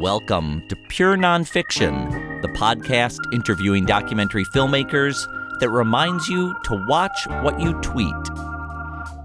Welcome 0.00 0.66
to 0.68 0.76
Pure 0.88 1.18
Nonfiction, 1.18 2.40
the 2.40 2.48
podcast 2.48 3.18
interviewing 3.34 3.84
documentary 3.84 4.46
filmmakers 4.46 5.26
that 5.60 5.68
reminds 5.68 6.26
you 6.26 6.56
to 6.64 6.86
watch 6.88 7.26
what 7.42 7.60
you 7.60 7.74
tweet. 7.82 8.14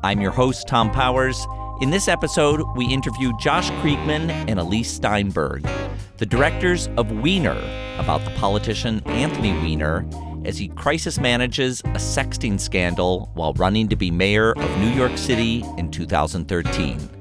I'm 0.03 0.19
your 0.19 0.33
host, 0.33 0.67
Thom 0.67 0.91
Powers. 0.91 1.47
In 1.79 1.91
this 1.91 2.09
episode, 2.09 2.61
we 2.75 2.87
interview 2.87 3.31
Josh 3.39 3.71
Kriegman 3.81 4.29
and 4.29 4.59
Elyse 4.59 4.87
Steinberg, 4.87 5.65
the 6.17 6.25
directors 6.25 6.89
of 6.97 7.09
Weiner, 7.09 7.57
about 7.97 8.25
the 8.25 8.31
politician 8.31 9.01
Anthony 9.05 9.53
Weiner 9.53 10.05
as 10.43 10.57
he 10.57 10.67
crisis 10.67 11.21
manages 11.21 11.79
a 11.85 11.99
sexting 11.99 12.59
scandal 12.59 13.29
while 13.35 13.53
running 13.53 13.87
to 13.87 13.95
be 13.95 14.11
mayor 14.11 14.51
of 14.51 14.79
New 14.79 14.91
York 14.91 15.17
City 15.17 15.63
in 15.77 15.89
2013. 15.89 17.14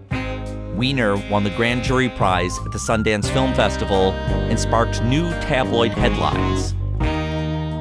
Weiner 0.76 1.16
won 1.30 1.44
the 1.44 1.50
Grand 1.50 1.84
Jury 1.84 2.08
Prize 2.08 2.58
at 2.58 2.72
the 2.72 2.78
Sundance 2.78 3.32
Film 3.32 3.54
Festival 3.54 4.10
and 4.10 4.58
sparked 4.58 5.00
new 5.04 5.30
tabloid 5.40 5.92
headlines. 5.92 6.72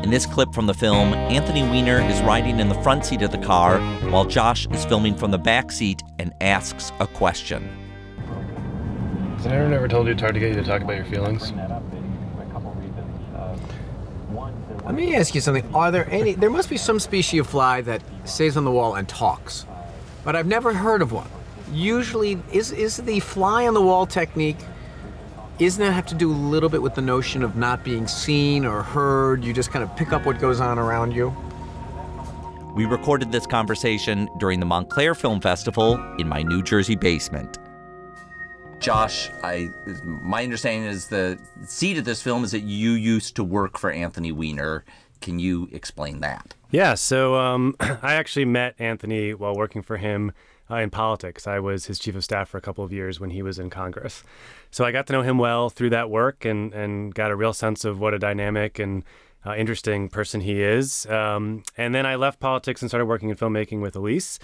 In 0.06 0.12
this 0.12 0.28
clip 0.28 0.54
from 0.54 0.68
the 0.68 0.76
film, 0.76 1.16
Anthony 1.16 1.64
Weiner 1.64 2.00
is 2.02 2.22
riding 2.22 2.60
in 2.60 2.70
the 2.70 2.80
front 2.82 3.04
seat 3.04 3.24
of 3.24 3.32
the 3.32 3.40
car 3.40 3.80
while 4.12 4.26
Josh 4.26 4.68
is 4.68 4.86
filming 4.86 5.16
from 5.16 5.32
the 5.32 5.40
back 5.40 5.72
seat 5.72 6.04
and 6.20 6.34
asks 6.40 6.92
a 7.00 7.08
question. 7.08 7.68
Has 9.38 9.48
anyone 9.48 9.74
ever 9.74 9.88
told 9.88 10.05
you 10.05 10.14
it's 10.14 10.22
hard 10.22 10.36
to 10.36 10.40
get 10.40 10.50
you 10.50 10.55
to 10.55 10.64
talk 10.64 10.84
about 10.84 10.96
your 10.96 11.05
feelings? 11.05 11.52
Let 14.86 14.94
me 14.94 15.16
ask 15.16 15.34
you 15.34 15.41
something. 15.41 15.68
Are 15.74 15.90
there 15.90 16.08
any? 16.12 16.34
There 16.34 16.52
must 16.52 16.70
be 16.70 16.78
some 16.78 17.00
species 17.00 17.40
of 17.40 17.48
fly 17.48 17.82
that 17.82 18.04
stays 18.26 18.55
on 18.55 18.66
the 18.66 18.72
wall 18.72 18.94
and 18.96 19.10
talks, 19.10 19.66
but 20.24 20.36
I've 20.36 20.46
never 20.46 20.74
heard 20.74 21.02
of 21.02 21.12
one 21.12 21.28
usually 21.73 22.40
is 22.52 22.72
is 22.72 22.98
the 22.98 23.20
fly 23.20 23.68
on 23.68 23.73
the 23.73 23.82
wall 23.82 24.05
technique 24.05 24.57
isn't 25.60 25.84
that 25.84 25.91
have 25.91 26.07
to 26.07 26.16
do 26.16 26.32
a 26.32 26.34
little 26.34 26.68
bit 26.68 26.82
with 26.82 26.96
the 26.96 27.02
notion 27.02 27.43
of 27.43 27.55
not 27.55 27.84
being 27.84 28.07
seen 28.07 28.66
or 28.66 28.82
heard? 28.82 29.43
You 29.43 29.54
just 29.54 29.71
kind 29.71 29.84
of 29.84 29.96
pick 29.96 30.12
up 30.12 30.26
what 30.26 30.40
goes 30.40 30.60
on 30.60 30.79
around 30.79 31.13
you? 31.13 31.35
We 32.76 32.85
recorded 32.85 33.32
this 33.32 33.46
conversation 33.46 34.27
during 34.40 34.60
the 34.60 34.66
montclair 34.66 35.13
film 35.13 35.40
festival 35.40 35.94
in 36.18 36.27
my 36.27 36.41
new 36.41 36.63
jersey 36.63 36.96
basement. 36.96 37.60
Josh 38.79 39.29
i 39.44 39.70
my 40.04 40.44
understanding 40.44 40.90
is 40.90 41.07
the 41.07 41.40
seed 41.66 41.98
of 41.98 42.04
this 42.04 42.21
film 42.21 42.44
is 42.44 42.51
that 42.51 42.62
you 42.62 42.91
used 42.91 43.35
to 43.35 43.44
work 43.44 43.77
for 43.77 43.91
anthony 43.91 44.32
weiner. 44.32 44.84
Can 45.21 45.40
you 45.40 45.70
explain 45.71 46.20
that? 46.21 46.55
Yeah 46.71 46.96
so 46.96 47.35
um, 47.35 47.76
i 47.79 48.16
actually 48.16 48.46
met 48.46 48.76
anthony 48.79 49.34
while 49.35 49.55
working 49.55 49.84
for 49.84 49.98
him 49.98 50.34
uh, 50.70 50.76
in 50.76 50.90
politics. 50.90 51.48
I 51.48 51.60
was 51.60 51.86
his 51.86 52.00
chief 52.00 52.16
of 52.16 52.24
staff 52.24 52.50
for 52.50 52.58
a 52.58 52.62
couple 52.62 52.84
of 52.84 52.92
years 52.92 53.20
when 53.20 53.30
he 53.32 53.42
was 53.42 53.60
in 53.60 53.70
Congress. 53.70 54.24
So 54.72 54.86
I 54.86 54.92
got 54.92 55.08
to 55.08 55.14
know 55.14 55.22
him 55.22 55.38
well 55.38 55.70
through 55.70 55.92
that 55.92 56.10
work 56.10 56.46
and, 56.46 56.74
and 56.74 57.14
got 57.14 57.32
a 57.32 57.36
real 57.36 57.54
sense 57.54 57.86
of 57.86 58.00
what 58.00 58.14
a 58.14 58.20
dynamic 58.20 58.80
and 58.80 59.04
uh, 59.46 59.56
interesting 59.56 60.10
person 60.10 60.41
he 60.41 60.62
is. 60.62 61.06
Um, 61.08 61.64
and 61.78 61.94
then 61.94 62.06
I 62.06 62.16
left 62.16 62.40
politics 62.40 62.82
and 62.82 62.90
started 62.90 63.06
working 63.06 63.30
in 63.30 63.36
filmmaking 63.36 63.82
with 63.82 63.96
Elise. 63.96 64.40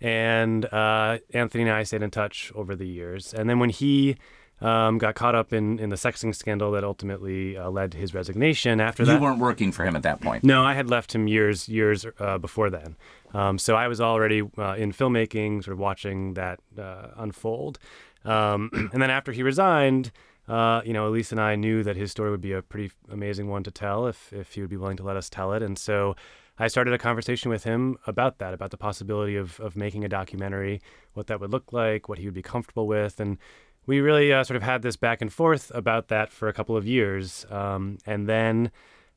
And 0.00 0.64
uh, 0.66 1.18
Anthony 1.32 1.64
and 1.64 1.72
I 1.72 1.82
stayed 1.82 2.02
in 2.02 2.10
touch 2.10 2.52
over 2.54 2.76
the 2.76 2.86
years. 2.86 3.32
And 3.32 3.48
then 3.48 3.58
when 3.58 3.70
he 3.70 4.16
um, 4.60 4.98
got 4.98 5.14
caught 5.14 5.34
up 5.34 5.52
in, 5.52 5.78
in 5.78 5.90
the 5.90 5.96
sexting 5.96 6.34
scandal 6.34 6.70
that 6.72 6.84
ultimately 6.84 7.56
uh, 7.56 7.70
led 7.70 7.92
to 7.92 7.98
his 7.98 8.14
resignation. 8.14 8.80
After 8.80 9.04
that, 9.04 9.14
you 9.14 9.20
weren't 9.20 9.38
working 9.38 9.72
for 9.72 9.84
him 9.84 9.96
at 9.96 10.02
that 10.02 10.20
point. 10.20 10.44
No, 10.44 10.64
I 10.64 10.74
had 10.74 10.88
left 10.88 11.14
him 11.14 11.26
years 11.26 11.68
years 11.68 12.06
uh, 12.18 12.38
before 12.38 12.70
then. 12.70 12.96
Um, 13.32 13.58
so 13.58 13.74
I 13.74 13.88
was 13.88 14.00
already 14.00 14.42
uh, 14.56 14.74
in 14.74 14.92
filmmaking, 14.92 15.64
sort 15.64 15.72
of 15.72 15.78
watching 15.78 16.34
that 16.34 16.60
uh, 16.78 17.08
unfold. 17.16 17.78
Um, 18.24 18.70
and 18.92 19.02
then 19.02 19.10
after 19.10 19.32
he 19.32 19.42
resigned, 19.42 20.12
uh, 20.48 20.82
you 20.84 20.92
know, 20.92 21.10
Elyse 21.10 21.32
and 21.32 21.40
I 21.40 21.56
knew 21.56 21.82
that 21.82 21.96
his 21.96 22.10
story 22.10 22.30
would 22.30 22.40
be 22.40 22.52
a 22.52 22.62
pretty 22.62 22.92
amazing 23.10 23.48
one 23.48 23.64
to 23.64 23.70
tell 23.70 24.06
if 24.06 24.32
if 24.32 24.54
he 24.54 24.60
would 24.60 24.70
be 24.70 24.76
willing 24.76 24.96
to 24.98 25.02
let 25.02 25.16
us 25.16 25.28
tell 25.28 25.52
it. 25.52 25.62
And 25.62 25.78
so 25.78 26.14
I 26.58 26.68
started 26.68 26.94
a 26.94 26.98
conversation 26.98 27.50
with 27.50 27.64
him 27.64 27.98
about 28.06 28.38
that, 28.38 28.54
about 28.54 28.70
the 28.70 28.76
possibility 28.76 29.36
of 29.36 29.58
of 29.58 29.74
making 29.74 30.04
a 30.04 30.08
documentary, 30.08 30.80
what 31.14 31.26
that 31.26 31.40
would 31.40 31.50
look 31.50 31.72
like, 31.72 32.08
what 32.08 32.18
he 32.18 32.26
would 32.26 32.34
be 32.34 32.42
comfortable 32.42 32.86
with, 32.86 33.18
and 33.18 33.38
we 33.86 34.00
really 34.00 34.32
uh, 34.32 34.44
sort 34.44 34.56
of 34.56 34.62
had 34.62 34.82
this 34.82 34.96
back 34.96 35.20
and 35.20 35.32
forth 35.32 35.70
about 35.74 36.08
that 36.08 36.32
for 36.32 36.48
a 36.48 36.52
couple 36.52 36.76
of 36.76 36.86
years. 36.86 37.46
Um, 37.50 37.98
and 38.06 38.28
then 38.28 38.70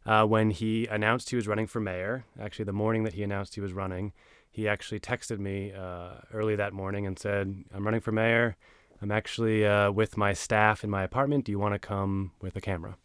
uh, 0.05 0.25
when 0.25 0.51
he 0.51 0.88
announced 0.88 1.29
he 1.29 1.35
was 1.35 1.47
running 1.47 1.67
for 1.67 1.79
mayor, 1.79 2.25
actually, 2.39 2.66
the 2.66 2.73
morning 2.73 3.03
that 3.03 3.13
he 3.13 3.23
announced 3.23 3.55
he 3.55 3.61
was 3.61 3.73
running, 3.73 4.13
he 4.50 4.67
actually 4.67 5.00
texted 5.00 5.39
me 5.39 5.72
uh, 5.72 6.16
early 6.33 6.55
that 6.55 6.73
morning 6.73 7.05
and 7.05 7.19
said, 7.19 7.63
I'm 7.73 7.85
running 7.85 8.01
for 8.01 8.11
mayor. 8.11 8.57
I'm 9.01 9.11
actually 9.11 9.66
uh, 9.66 9.91
with 9.91 10.17
my 10.17 10.33
staff 10.33 10.84
in 10.84 10.89
my 10.89 11.03
apartment. 11.03 11.45
Do 11.45 11.51
you 11.51 11.59
want 11.59 11.75
to 11.75 11.79
come 11.79 12.31
with 12.41 12.55
a 12.55 12.61
camera? 12.61 12.97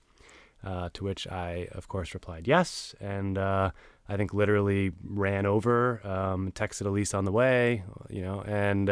Uh, 0.65 0.89
to 0.95 1.05
which 1.05 1.27
I, 1.27 1.67
of 1.73 1.89
course, 1.89 2.15
replied 2.15 2.47
yes. 2.47 2.95
And 3.01 3.37
uh, 3.37 3.73
I 4.09 4.17
think 4.17 4.33
literally 4.33 4.93
ran 5.05 5.45
over, 5.45 6.01
um, 6.07 6.53
texted 6.53 6.87
Elyse 6.87 7.19
on 7.19 7.25
the 7.25 7.33
way, 7.33 7.83
you 8.09 8.23
know, 8.23 8.43
and 8.43 8.89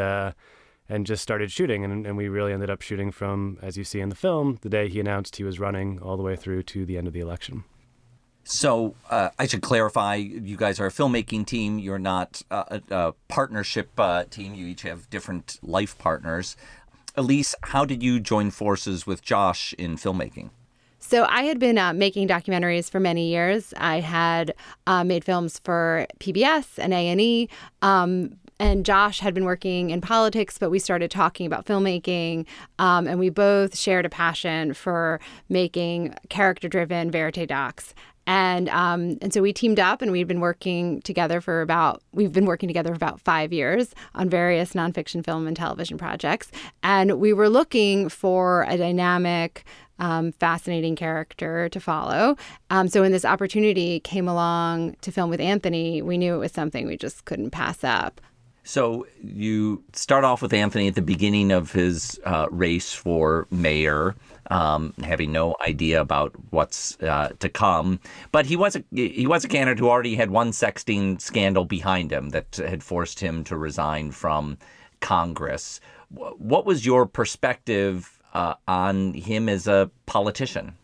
and 0.91 1.07
just 1.07 1.23
started 1.23 1.53
shooting. 1.53 1.85
And, 1.85 2.05
and 2.05 2.17
we 2.17 2.29
really 2.29 2.53
ended 2.53 2.69
up 2.69 2.83
shooting 2.83 3.13
from, 3.13 3.59
as 3.63 3.79
you 3.79 3.85
see 3.85 4.01
in 4.01 4.09
the 4.09 4.17
film, 4.17 4.59
the 4.63 4.69
day 4.69 4.89
he 4.89 4.99
announced 4.99 5.37
he 5.37 5.45
was 5.45 5.61
running 5.61 6.01
all 6.03 6.17
the 6.17 6.23
way 6.23 6.35
through 6.35 6.65
to 6.65 6.85
the 6.85 6.99
end 6.99 7.07
of 7.07 7.15
the 7.15 7.21
election. 7.21 7.65
So 8.43 8.97
uh, 9.09 9.29
I 9.39 9.47
should 9.47 9.63
clarify: 9.63 10.17
you 10.17 10.57
guys 10.57 10.81
are 10.81 10.87
a 10.87 10.91
filmmaking 10.91 11.47
team. 11.47 11.79
You're 11.79 11.99
not 11.99 12.43
a, 12.51 12.81
a 12.91 13.13
partnership 13.29 13.91
uh, 13.99 14.25
team. 14.25 14.55
You 14.55 14.67
each 14.67 14.83
have 14.83 15.09
different 15.09 15.61
life 15.63 15.97
partners. 15.99 16.57
Elyse, 17.17 17.55
how 17.63 17.85
did 17.85 18.03
you 18.03 18.19
join 18.19 18.51
forces 18.51 19.07
with 19.07 19.23
Josh 19.23 19.73
in 19.75 19.97
filmmaking? 19.97 20.51
So 21.03 21.25
I 21.25 21.43
had 21.43 21.59
been 21.59 21.79
uh, 21.79 21.93
making 21.95 22.29
documentaries 22.29 22.91
for 22.91 23.01
many 23.01 23.31
years. 23.31 23.73
I 23.79 24.01
had 24.01 24.55
uh, 24.87 25.03
made 25.03 25.25
films 25.25 25.59
for 25.59 26.07
PBS 26.19 26.79
and 26.79 26.93
A 26.93 27.09
and 27.09 27.21
E, 27.21 27.49
um, 27.83 28.37
and 28.61 28.87
Josh 28.87 29.19
had 29.19 29.35
been 29.35 29.45
working 29.45 29.91
in 29.91 30.01
politics, 30.01 30.59
but 30.59 30.71
we 30.71 30.79
started 30.79 31.11
talking 31.11 31.47
about 31.47 31.65
filmmaking, 31.67 32.47
um, 32.79 33.09
and 33.09 33.19
we 33.19 33.31
both 33.31 33.77
shared 33.77 34.07
a 34.07 34.11
passion 34.11 34.75
for 34.75 35.19
making 35.49 36.15
character-driven 36.29 37.11
verite 37.11 37.49
docs. 37.49 37.95
And 38.27 38.69
um, 38.69 39.19
and 39.23 39.33
so 39.35 39.43
we 39.43 39.53
teamed 39.53 39.81
up, 39.81 40.03
and 40.03 40.13
we've 40.13 40.29
been 40.29 40.41
working 40.41 41.01
together 41.03 41.41
for 41.41 41.63
about 41.63 42.03
we've 42.13 42.33
been 42.33 42.45
working 42.45 42.69
together 42.69 42.91
for 42.91 42.97
about 42.97 43.21
five 43.21 43.53
years 43.53 43.93
on 44.15 44.29
various 44.29 44.75
nonfiction 44.75 45.25
film 45.25 45.49
and 45.49 45.57
television 45.57 45.99
projects. 45.99 46.53
And 46.83 47.19
we 47.19 47.33
were 47.33 47.49
looking 47.49 48.09
for 48.09 48.67
a 48.69 48.77
dynamic 48.77 49.65
um, 49.99 50.33
fascinating 50.33 50.97
character 50.97 51.69
to 51.71 51.81
follow. 51.81 52.37
Um, 52.69 52.89
so 52.89 53.01
when 53.01 53.13
this 53.13 53.25
opportunity 53.25 54.01
came 54.01 54.29
along 54.29 54.97
to 55.01 55.11
film 55.11 55.31
with 55.31 55.41
Anthony, 55.41 56.01
we 56.01 56.17
knew 56.17 56.35
it 56.35 56.39
was 56.39 56.53
something 56.53 56.87
we 56.87 56.97
just 56.97 57.25
couldn't 57.25 57.51
pass 57.51 57.83
up. 57.83 58.21
So 58.63 59.07
you 59.23 59.83
start 59.95 60.25
off 60.25 60.43
with 60.43 60.53
Anthony 60.53 60.89
at 60.89 60.95
the 60.95 61.03
beginning 61.03 61.51
of 61.51 61.73
his 61.73 62.21
uh, 62.25 62.47
race 62.51 62.93
for 62.93 63.47
mayor, 63.51 64.15
um, 64.51 64.95
having 65.03 65.33
no 65.33 65.57
idea 65.67 66.01
about 66.01 66.33
what's 66.51 67.01
uh, 67.03 67.31
to 67.39 67.49
come. 67.49 68.01
But 68.33 68.47
he 68.47 68.57
was 68.57 68.77
a 68.77 68.85
he 68.93 69.27
was 69.27 69.45
a 69.45 69.49
candidate 69.49 69.79
who 69.79 69.89
already 69.89 70.15
had 70.15 70.31
one 70.31 70.51
sexting 70.51 71.21
scandal 71.21 71.65
behind 71.65 72.13
him 72.13 72.31
that 72.31 72.57
had 72.57 72.83
forced 72.83 73.21
him 73.21 73.45
to 73.45 73.57
resign 73.57 74.11
from 74.11 74.59
Congress. 75.01 75.81
What 76.11 76.67
was 76.67 76.85
your 76.85 77.07
perspective 77.07 78.21
uh, 78.35 78.55
on 78.69 79.15
him 79.15 79.49
as 79.49 79.67
a 79.67 79.91
politician? 80.07 80.75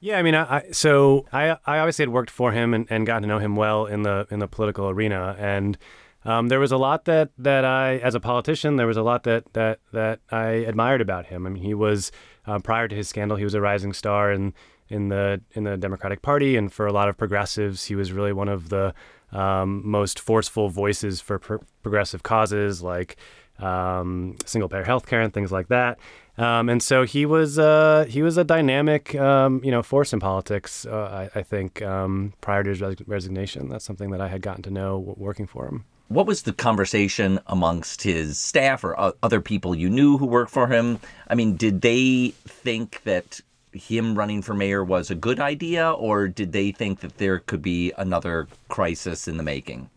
Yeah, 0.00 0.18
I 0.18 0.22
mean, 0.22 0.34
I, 0.34 0.64
so 0.72 1.26
I 1.32 1.56
I 1.66 1.78
obviously 1.78 2.04
had 2.04 2.08
worked 2.08 2.30
for 2.30 2.52
him 2.52 2.72
and, 2.74 2.86
and 2.90 3.06
gotten 3.06 3.22
to 3.22 3.28
know 3.28 3.38
him 3.38 3.54
well 3.54 3.86
in 3.86 4.02
the 4.02 4.26
in 4.30 4.38
the 4.38 4.48
political 4.48 4.88
arena 4.88 5.36
and. 5.38 5.76
Um, 6.24 6.48
there 6.48 6.60
was 6.60 6.70
a 6.70 6.76
lot 6.76 7.04
that, 7.06 7.30
that 7.38 7.64
I, 7.64 7.96
as 7.98 8.14
a 8.14 8.20
politician, 8.20 8.76
there 8.76 8.86
was 8.86 8.96
a 8.96 9.02
lot 9.02 9.24
that, 9.24 9.52
that, 9.54 9.80
that 9.92 10.20
I 10.30 10.46
admired 10.50 11.00
about 11.00 11.26
him. 11.26 11.46
I 11.46 11.50
mean, 11.50 11.62
he 11.62 11.74
was 11.74 12.12
uh, 12.46 12.58
prior 12.58 12.88
to 12.88 12.94
his 12.94 13.08
scandal, 13.08 13.36
he 13.36 13.44
was 13.44 13.54
a 13.54 13.60
rising 13.60 13.92
star 13.92 14.32
in 14.32 14.54
in 14.92 15.08
the 15.08 15.40
in 15.52 15.64
the 15.64 15.76
Democratic 15.76 16.20
Party, 16.20 16.56
and 16.56 16.72
for 16.72 16.86
a 16.86 16.92
lot 16.92 17.08
of 17.08 17.16
progressives, 17.16 17.86
he 17.86 17.94
was 17.94 18.12
really 18.12 18.32
one 18.32 18.48
of 18.48 18.68
the 18.68 18.94
um, 19.32 19.80
most 19.84 20.20
forceful 20.20 20.68
voices 20.68 21.20
for 21.20 21.38
progressive 21.82 22.22
causes 22.22 22.82
like 22.82 23.16
um, 23.58 24.36
single 24.44 24.68
payer 24.68 24.84
health 24.84 25.06
care 25.06 25.22
and 25.22 25.32
things 25.32 25.50
like 25.50 25.68
that. 25.68 25.98
Um, 26.36 26.68
and 26.68 26.82
so 26.82 27.04
he 27.04 27.24
was 27.24 27.58
uh, 27.58 28.04
he 28.08 28.22
was 28.22 28.36
a 28.36 28.44
dynamic 28.44 29.14
um, 29.14 29.62
you 29.64 29.70
know 29.70 29.82
force 29.82 30.12
in 30.12 30.20
politics. 30.20 30.84
Uh, 30.84 31.28
I, 31.34 31.38
I, 31.38 31.42
think 31.42 31.80
um, 31.82 32.34
prior 32.40 32.62
to 32.62 32.70
his 32.70 32.80
res- 32.80 33.06
resignation, 33.06 33.68
that's 33.68 33.84
something 33.84 34.10
that 34.10 34.20
I 34.20 34.28
had 34.28 34.42
gotten 34.42 34.62
to 34.64 34.70
know 34.70 34.98
working 35.16 35.46
for 35.46 35.66
him 35.66 35.84
what 36.12 36.26
was 36.26 36.42
the 36.42 36.52
conversation 36.52 37.40
amongst 37.46 38.02
his 38.02 38.38
staff 38.38 38.84
or 38.84 39.14
other 39.22 39.40
people 39.40 39.74
you 39.74 39.88
knew 39.88 40.18
who 40.18 40.26
worked 40.26 40.50
for 40.50 40.66
him? 40.68 40.98
I 41.28 41.34
mean, 41.34 41.56
did 41.56 41.80
they 41.80 42.34
think 42.46 43.02
that 43.04 43.40
him 43.72 44.16
running 44.16 44.42
for 44.42 44.54
mayor 44.54 44.84
was 44.84 45.10
a 45.10 45.14
good 45.14 45.40
idea, 45.40 45.90
or 45.90 46.28
did 46.28 46.52
they 46.52 46.72
think 46.72 47.00
that 47.00 47.18
there 47.18 47.38
could 47.38 47.62
be 47.62 47.92
another 47.96 48.46
crisis 48.68 49.26
in 49.26 49.38
the 49.38 49.42
making? 49.42 49.88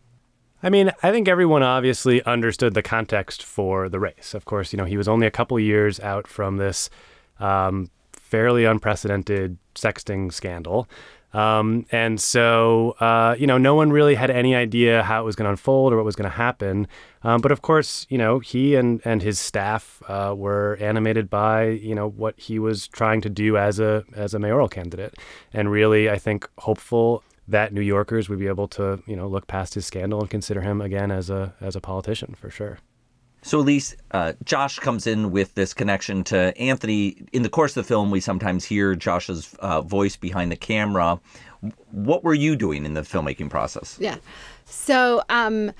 I 0.62 0.70
mean, 0.70 0.92
I 1.02 1.10
think 1.10 1.28
everyone 1.28 1.62
obviously 1.62 2.22
understood 2.24 2.74
the 2.74 2.82
context 2.82 3.42
for 3.42 3.88
the 3.88 4.00
race. 4.00 4.32
Of 4.32 4.46
course, 4.46 4.72
you 4.72 4.78
know, 4.78 4.86
he 4.86 4.96
was 4.96 5.08
only 5.08 5.26
a 5.26 5.30
couple 5.30 5.60
years 5.60 6.00
out 6.00 6.26
from 6.26 6.56
this 6.56 6.88
um, 7.38 7.90
fairly 8.12 8.64
unprecedented 8.64 9.58
sexting 9.74 10.32
scandal. 10.32 10.88
Um, 11.32 11.84
and 11.92 12.20
so, 12.20 12.92
uh, 13.00 13.36
you 13.38 13.46
know, 13.46 13.58
no 13.58 13.74
one 13.74 13.90
really 13.90 14.14
had 14.14 14.30
any 14.30 14.54
idea 14.54 15.02
how 15.02 15.20
it 15.20 15.24
was 15.24 15.36
going 15.36 15.44
to 15.46 15.50
unfold 15.50 15.92
or 15.92 15.96
what 15.96 16.04
was 16.04 16.16
going 16.16 16.30
to 16.30 16.36
happen. 16.36 16.88
Um, 17.22 17.40
but 17.40 17.52
of 17.52 17.60
course, 17.62 18.06
you 18.08 18.16
know, 18.16 18.38
he 18.38 18.74
and, 18.74 19.02
and 19.04 19.20
his 19.20 19.38
staff 19.38 20.02
uh, 20.08 20.34
were 20.36 20.78
animated 20.80 21.28
by, 21.28 21.66
you 21.66 21.94
know, 21.94 22.08
what 22.08 22.38
he 22.38 22.58
was 22.58 22.88
trying 22.88 23.20
to 23.22 23.28
do 23.28 23.56
as 23.56 23.80
a 23.80 24.04
as 24.14 24.32
a 24.32 24.38
mayoral 24.38 24.68
candidate, 24.68 25.14
and 25.52 25.70
really, 25.70 26.08
I 26.08 26.18
think, 26.18 26.48
hopeful 26.58 27.22
that 27.48 27.72
New 27.72 27.80
Yorkers 27.80 28.28
would 28.28 28.38
be 28.38 28.46
able 28.46 28.68
to, 28.68 29.02
you 29.06 29.16
know, 29.16 29.28
look 29.28 29.46
past 29.46 29.74
his 29.74 29.86
scandal 29.86 30.20
and 30.20 30.30
consider 30.30 30.62
him 30.62 30.80
again 30.80 31.10
as 31.10 31.30
a 31.30 31.54
as 31.60 31.76
a 31.76 31.80
politician 31.80 32.34
for 32.34 32.50
sure. 32.50 32.78
So, 33.46 33.62
Elyse, 33.62 33.94
uh, 34.10 34.32
Josh 34.42 34.80
comes 34.80 35.06
in 35.06 35.30
with 35.30 35.54
this 35.54 35.72
connection 35.72 36.24
to 36.24 36.52
Anthony. 36.58 37.28
In 37.32 37.44
the 37.44 37.48
course 37.48 37.76
of 37.76 37.84
the 37.84 37.86
film, 37.86 38.10
we 38.10 38.18
sometimes 38.18 38.64
hear 38.64 38.96
Josh's 38.96 39.54
uh, 39.60 39.82
voice 39.82 40.16
behind 40.16 40.50
the 40.50 40.56
camera. 40.56 41.20
What 41.92 42.24
were 42.24 42.34
you 42.34 42.56
doing 42.56 42.84
in 42.84 42.94
the 42.94 43.02
filmmaking 43.02 43.48
process? 43.48 43.98
Yeah. 44.00 44.16
So, 44.64 45.22
um, 45.28 45.70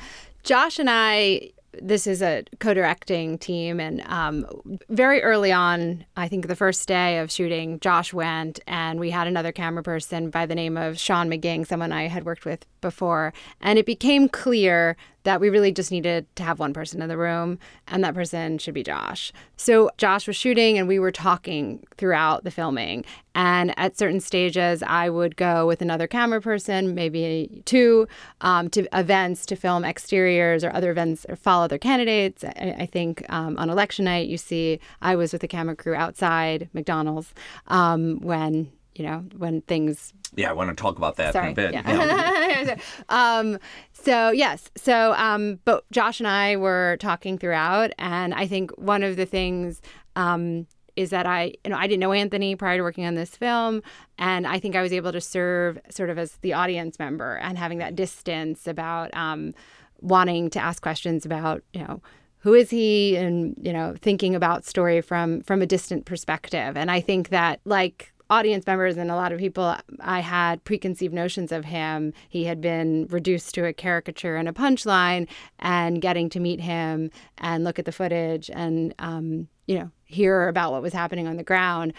Josh 0.45 0.79
and 0.79 0.89
I 0.89 1.51
this 1.83 2.07
is 2.07 2.23
a 2.23 2.43
co-directing 2.59 3.37
team 3.37 3.81
and 3.81 4.01
um, 4.07 4.47
very 4.89 5.23
early 5.23 5.53
on 5.53 6.05
i 6.17 6.27
think 6.27 6.47
the 6.47 6.57
first 6.57 6.89
day 6.89 7.19
of 7.19 7.31
shooting 7.31 7.79
josh 7.81 8.15
went 8.15 8.61
and 8.67 8.99
we 8.99 9.11
had 9.11 9.27
another 9.27 9.53
camera 9.53 9.83
person 9.83 10.31
by 10.31 10.47
the 10.47 10.55
name 10.55 10.79
of 10.79 10.99
sean 10.99 11.29
mcging 11.29 11.67
someone 11.67 11.93
i 11.93 12.09
had 12.09 12.25
worked 12.25 12.47
with 12.47 12.65
before 12.81 13.33
and 13.61 13.79
it 13.79 13.85
became 13.85 14.27
clear 14.27 14.97
that 15.27 15.41
we 15.41 15.51
really 15.51 15.73
just 15.73 15.91
needed 15.91 16.25
to 16.37 16.45
have 16.45 16.61
one 16.61 16.73
person 16.73 17.03
in 17.03 17.09
the 17.09 17.19
room, 17.19 17.59
and 17.89 18.05
that 18.05 18.15
person 18.15 18.59
should 18.59 18.75
be 18.75 18.85
Josh. 18.85 19.33
So 19.57 19.91
Josh 19.99 20.29
was 20.29 20.37
shooting, 20.37 20.79
and 20.79 20.87
we 20.87 21.01
were 21.01 21.11
talking 21.11 21.85
throughout 21.97 22.45
the 22.45 22.53
filming. 22.53 23.05
And 23.35 23.77
at 23.77 23.99
certain 23.99 24.21
stages, 24.21 24.85
I 24.85 25.11
would 25.11 25.37
go 25.37 25.67
with 25.67 25.83
another 25.83 26.07
camera 26.07 26.41
person, 26.41 26.95
maybe 26.95 27.61
two, 27.65 28.07
um, 28.41 28.71
to 28.71 28.87
events 28.97 29.45
to 29.47 29.57
film 29.57 29.85
exteriors 29.85 30.63
or 30.63 30.73
other 30.73 30.93
events 30.93 31.27
or 31.29 31.35
follow 31.35 31.65
other 31.65 31.77
candidates. 31.77 32.45
I, 32.45 32.77
I 32.79 32.87
think 32.87 33.27
um, 33.29 33.59
on 33.59 33.69
election 33.69 34.05
night, 34.05 34.29
you 34.29 34.39
see 34.39 34.79
I 35.03 35.17
was 35.17 35.33
with 35.33 35.41
the 35.41 35.49
camera 35.49 35.75
crew 35.75 35.97
outside 35.97 36.69
McDonald's 36.73 37.35
um, 37.67 38.21
when 38.21 38.71
you 38.99 39.05
know, 39.05 39.25
when 39.37 39.61
things. 39.63 40.13
Yeah, 40.35 40.51
I 40.51 40.53
want 40.53 40.71
to 40.71 40.81
talk 40.81 40.97
about 40.97 41.17
that 41.17 41.33
Sorry, 41.33 41.49
in 41.49 41.53
a 41.53 41.55
bit. 41.55 41.73
Yeah. 41.75 42.63
Yeah. 42.63 42.79
um, 43.09 43.59
so 44.07 44.31
yes, 44.31 44.71
so 44.77 45.13
um, 45.15 45.59
but 45.65 45.85
Josh 45.91 46.21
and 46.21 46.29
I 46.29 46.57
were 46.57 46.97
talking 47.01 47.37
throughout, 47.39 47.91
and 47.99 48.33
I 48.33 48.47
think 48.47 48.71
one 48.79 49.03
of 49.03 49.17
the 49.17 49.27
things. 49.27 49.83
Um, 50.15 50.67
is 50.95 51.11
that 51.11 51.27
I, 51.27 51.53
you 51.63 51.71
know, 51.71 51.77
I 51.77 51.87
didn't 51.87 52.01
know 52.01 52.15
Anthony 52.15 52.57
prior 52.57 52.79
to 52.79 52.83
working 52.83 53.05
on 53.05 53.17
this 53.17 53.37
film, 53.37 53.83
and 54.19 54.47
I 54.47 54.59
think 54.59 54.75
I 54.75 54.81
was 54.81 54.95
able 54.95 55.13
to 55.13 55.21
serve 55.21 55.79
sort 55.91 56.09
of 56.09 56.17
as 56.17 56.39
the 56.41 56.55
audience 56.55 56.99
member 56.99 57.37
and 57.37 57.59
having 57.59 57.77
that 57.81 57.95
distance 57.95 58.67
about 58.67 59.15
um, 59.15 59.53
wanting 60.01 60.49
to 60.49 60.59
ask 60.59 60.83
questions 60.83 61.27
about, 61.27 61.63
you 61.75 61.83
know, 61.83 62.01
who 62.39 62.55
is 62.55 62.71
he, 62.71 63.15
and 63.15 63.55
you 63.61 63.75
know, 63.75 63.95
thinking 64.01 64.35
about 64.35 64.65
story 64.65 65.03
from 65.03 65.43
from 65.43 65.61
a 65.61 65.67
distant 65.67 66.07
perspective. 66.07 66.79
And 66.79 66.91
I 66.91 67.03
think 67.03 67.29
that 67.29 67.61
like 67.67 68.15
audience 68.29 68.67
members 68.67 68.97
and 68.97 69.11
a 69.11 69.15
lot 69.15 69.33
of 69.33 69.39
people, 69.39 69.77
I 70.01 70.21
had 70.21 70.65
preconceived 70.65 71.15
notions 71.15 71.53
of 71.53 71.65
him. 71.65 72.13
He 72.29 72.45
had 72.45 72.61
been 72.61 73.07
reduced 73.11 73.55
to 73.55 73.65
a 73.67 73.73
caricature 73.73 74.37
and 74.37 74.49
a 74.49 74.53
punchline, 74.53 75.29
and 75.59 76.01
getting 76.01 76.29
to 76.31 76.41
meet 76.41 76.61
him 76.61 77.11
and 77.39 77.65
look 77.65 77.79
at 77.79 77.85
the 77.85 77.93
footage 77.93 78.51
and, 78.53 78.95
um, 78.99 79.49
you 79.67 79.79
know, 79.79 79.91
hear 80.05 80.49
about 80.49 80.73
what 80.73 80.83
was 80.83 80.93
happening 80.93 81.27
on 81.27 81.37
the 81.37 81.43
ground, 81.43 81.93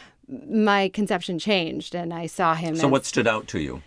my 0.49 0.89
conception 0.89 1.39
changed 1.39 1.95
and 1.95 2.13
I 2.13 2.25
saw 2.25 2.53
him. 2.55 2.75
So, 2.75 2.87
as, 2.87 2.91
what 2.91 3.05
stood 3.05 3.27
out 3.27 3.47
to 3.49 3.59
you? 3.59 3.81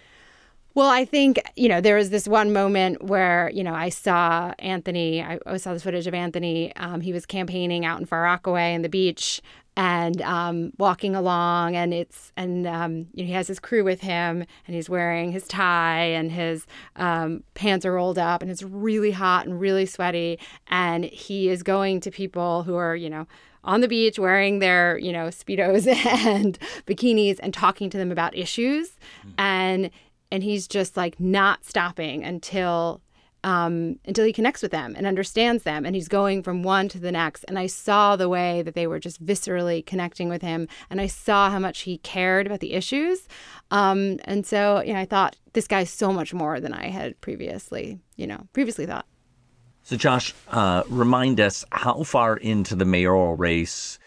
well, 0.74 0.88
I 0.88 1.04
think, 1.04 1.40
you 1.56 1.68
know, 1.68 1.80
there 1.80 1.96
was 1.96 2.10
this 2.10 2.28
one 2.28 2.52
moment 2.52 3.02
where, 3.02 3.50
you 3.52 3.64
know, 3.64 3.74
I 3.74 3.88
saw 3.88 4.54
Anthony, 4.60 5.22
I, 5.22 5.38
I 5.44 5.56
saw 5.56 5.72
this 5.72 5.82
footage 5.82 6.06
of 6.06 6.14
Anthony. 6.14 6.74
Um, 6.76 7.00
he 7.00 7.12
was 7.12 7.26
campaigning 7.26 7.84
out 7.84 7.98
in 7.98 8.06
Far 8.06 8.22
Rockaway 8.22 8.74
in 8.74 8.82
the 8.82 8.88
beach 8.88 9.42
and 9.80 10.20
um, 10.20 10.72
walking 10.78 11.16
along 11.16 11.74
and 11.74 11.94
it's 11.94 12.32
and 12.36 12.66
um, 12.66 13.06
you 13.14 13.22
know, 13.22 13.28
he 13.28 13.32
has 13.32 13.48
his 13.48 13.58
crew 13.58 13.82
with 13.82 14.02
him 14.02 14.44
and 14.66 14.76
he's 14.76 14.90
wearing 14.90 15.32
his 15.32 15.48
tie 15.48 16.02
and 16.02 16.30
his 16.30 16.66
um, 16.96 17.42
pants 17.54 17.86
are 17.86 17.94
rolled 17.94 18.18
up 18.18 18.42
and 18.42 18.50
it's 18.50 18.62
really 18.62 19.10
hot 19.10 19.46
and 19.46 19.58
really 19.58 19.86
sweaty 19.86 20.38
and 20.66 21.04
he 21.04 21.48
is 21.48 21.62
going 21.62 21.98
to 21.98 22.10
people 22.10 22.62
who 22.62 22.74
are 22.74 22.94
you 22.94 23.08
know 23.08 23.26
on 23.64 23.80
the 23.80 23.88
beach 23.88 24.18
wearing 24.18 24.58
their 24.58 24.98
you 24.98 25.12
know 25.12 25.28
speedos 25.28 25.86
and 26.26 26.58
bikinis 26.86 27.40
and 27.42 27.54
talking 27.54 27.88
to 27.88 27.96
them 27.96 28.12
about 28.12 28.36
issues 28.36 28.98
mm. 29.26 29.32
and 29.38 29.90
and 30.30 30.42
he's 30.42 30.68
just 30.68 30.94
like 30.94 31.18
not 31.18 31.64
stopping 31.64 32.22
until 32.22 33.00
um, 33.44 33.98
until 34.06 34.24
he 34.24 34.32
connects 34.32 34.62
with 34.62 34.70
them 34.70 34.94
and 34.96 35.06
understands 35.06 35.64
them. 35.64 35.84
And 35.84 35.94
he's 35.94 36.08
going 36.08 36.42
from 36.42 36.62
one 36.62 36.88
to 36.90 36.98
the 36.98 37.12
next. 37.12 37.44
And 37.48 37.58
I 37.58 37.66
saw 37.66 38.16
the 38.16 38.28
way 38.28 38.62
that 38.62 38.74
they 38.74 38.86
were 38.86 38.98
just 38.98 39.24
viscerally 39.24 39.84
connecting 39.84 40.28
with 40.28 40.42
him. 40.42 40.68
And 40.90 41.00
I 41.00 41.06
saw 41.06 41.50
how 41.50 41.58
much 41.58 41.80
he 41.80 41.98
cared 41.98 42.46
about 42.46 42.60
the 42.60 42.72
issues. 42.72 43.28
Um, 43.70 44.18
and 44.24 44.46
so, 44.46 44.82
you 44.82 44.92
know, 44.92 45.00
I 45.00 45.04
thought 45.04 45.36
this 45.52 45.66
guy's 45.66 45.90
so 45.90 46.12
much 46.12 46.34
more 46.34 46.60
than 46.60 46.72
I 46.72 46.88
had 46.88 47.20
previously, 47.20 48.00
you 48.16 48.26
know, 48.26 48.46
previously 48.52 48.86
thought. 48.86 49.06
So, 49.82 49.96
Josh, 49.96 50.34
uh, 50.48 50.82
remind 50.88 51.40
us 51.40 51.64
how 51.72 52.02
far 52.02 52.36
into 52.36 52.74
the 52.74 52.84
mayoral 52.84 53.34
race 53.36 53.98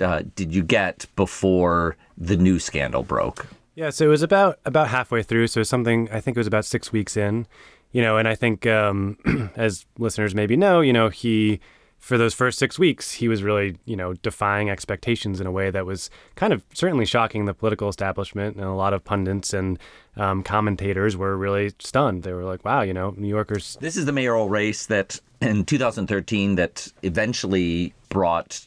uh, 0.00 0.22
did 0.36 0.54
you 0.54 0.62
get 0.62 1.06
before 1.16 1.96
the 2.16 2.36
new 2.36 2.58
scandal 2.58 3.02
broke? 3.02 3.46
Yeah, 3.74 3.90
so 3.90 4.04
it 4.04 4.08
was 4.08 4.22
about 4.22 4.58
about 4.64 4.88
halfway 4.88 5.22
through. 5.22 5.46
So 5.46 5.62
something 5.62 6.08
I 6.12 6.20
think 6.20 6.36
it 6.36 6.40
was 6.40 6.46
about 6.46 6.64
six 6.64 6.92
weeks 6.92 7.16
in, 7.16 7.46
you 7.92 8.02
know, 8.02 8.16
and 8.16 8.26
I 8.26 8.34
think 8.34 8.66
um, 8.66 9.18
as 9.56 9.86
listeners 9.98 10.34
maybe 10.34 10.56
know, 10.56 10.80
you 10.80 10.92
know, 10.92 11.08
he 11.08 11.60
for 12.02 12.18
those 12.18 12.34
first 12.34 12.58
six 12.58 12.80
weeks 12.80 13.12
he 13.12 13.28
was 13.28 13.44
really 13.44 13.76
you 13.84 13.94
know 13.94 14.12
defying 14.14 14.68
expectations 14.68 15.40
in 15.40 15.46
a 15.46 15.52
way 15.52 15.70
that 15.70 15.86
was 15.86 16.10
kind 16.34 16.52
of 16.52 16.64
certainly 16.74 17.06
shocking 17.06 17.44
the 17.44 17.54
political 17.54 17.88
establishment 17.88 18.56
and 18.56 18.64
a 18.64 18.72
lot 18.72 18.92
of 18.92 19.04
pundits 19.04 19.54
and 19.54 19.78
um, 20.16 20.42
commentators 20.42 21.16
were 21.16 21.36
really 21.36 21.72
stunned. 21.78 22.24
They 22.24 22.32
were 22.32 22.44
like, 22.44 22.64
"Wow, 22.64 22.82
you 22.82 22.92
know, 22.92 23.14
New 23.16 23.28
Yorkers." 23.28 23.78
This 23.80 23.96
is 23.96 24.04
the 24.04 24.12
mayoral 24.12 24.48
race 24.48 24.86
that 24.86 25.20
in 25.40 25.64
2013 25.64 26.56
that 26.56 26.88
eventually 27.02 27.94
brought 28.08 28.66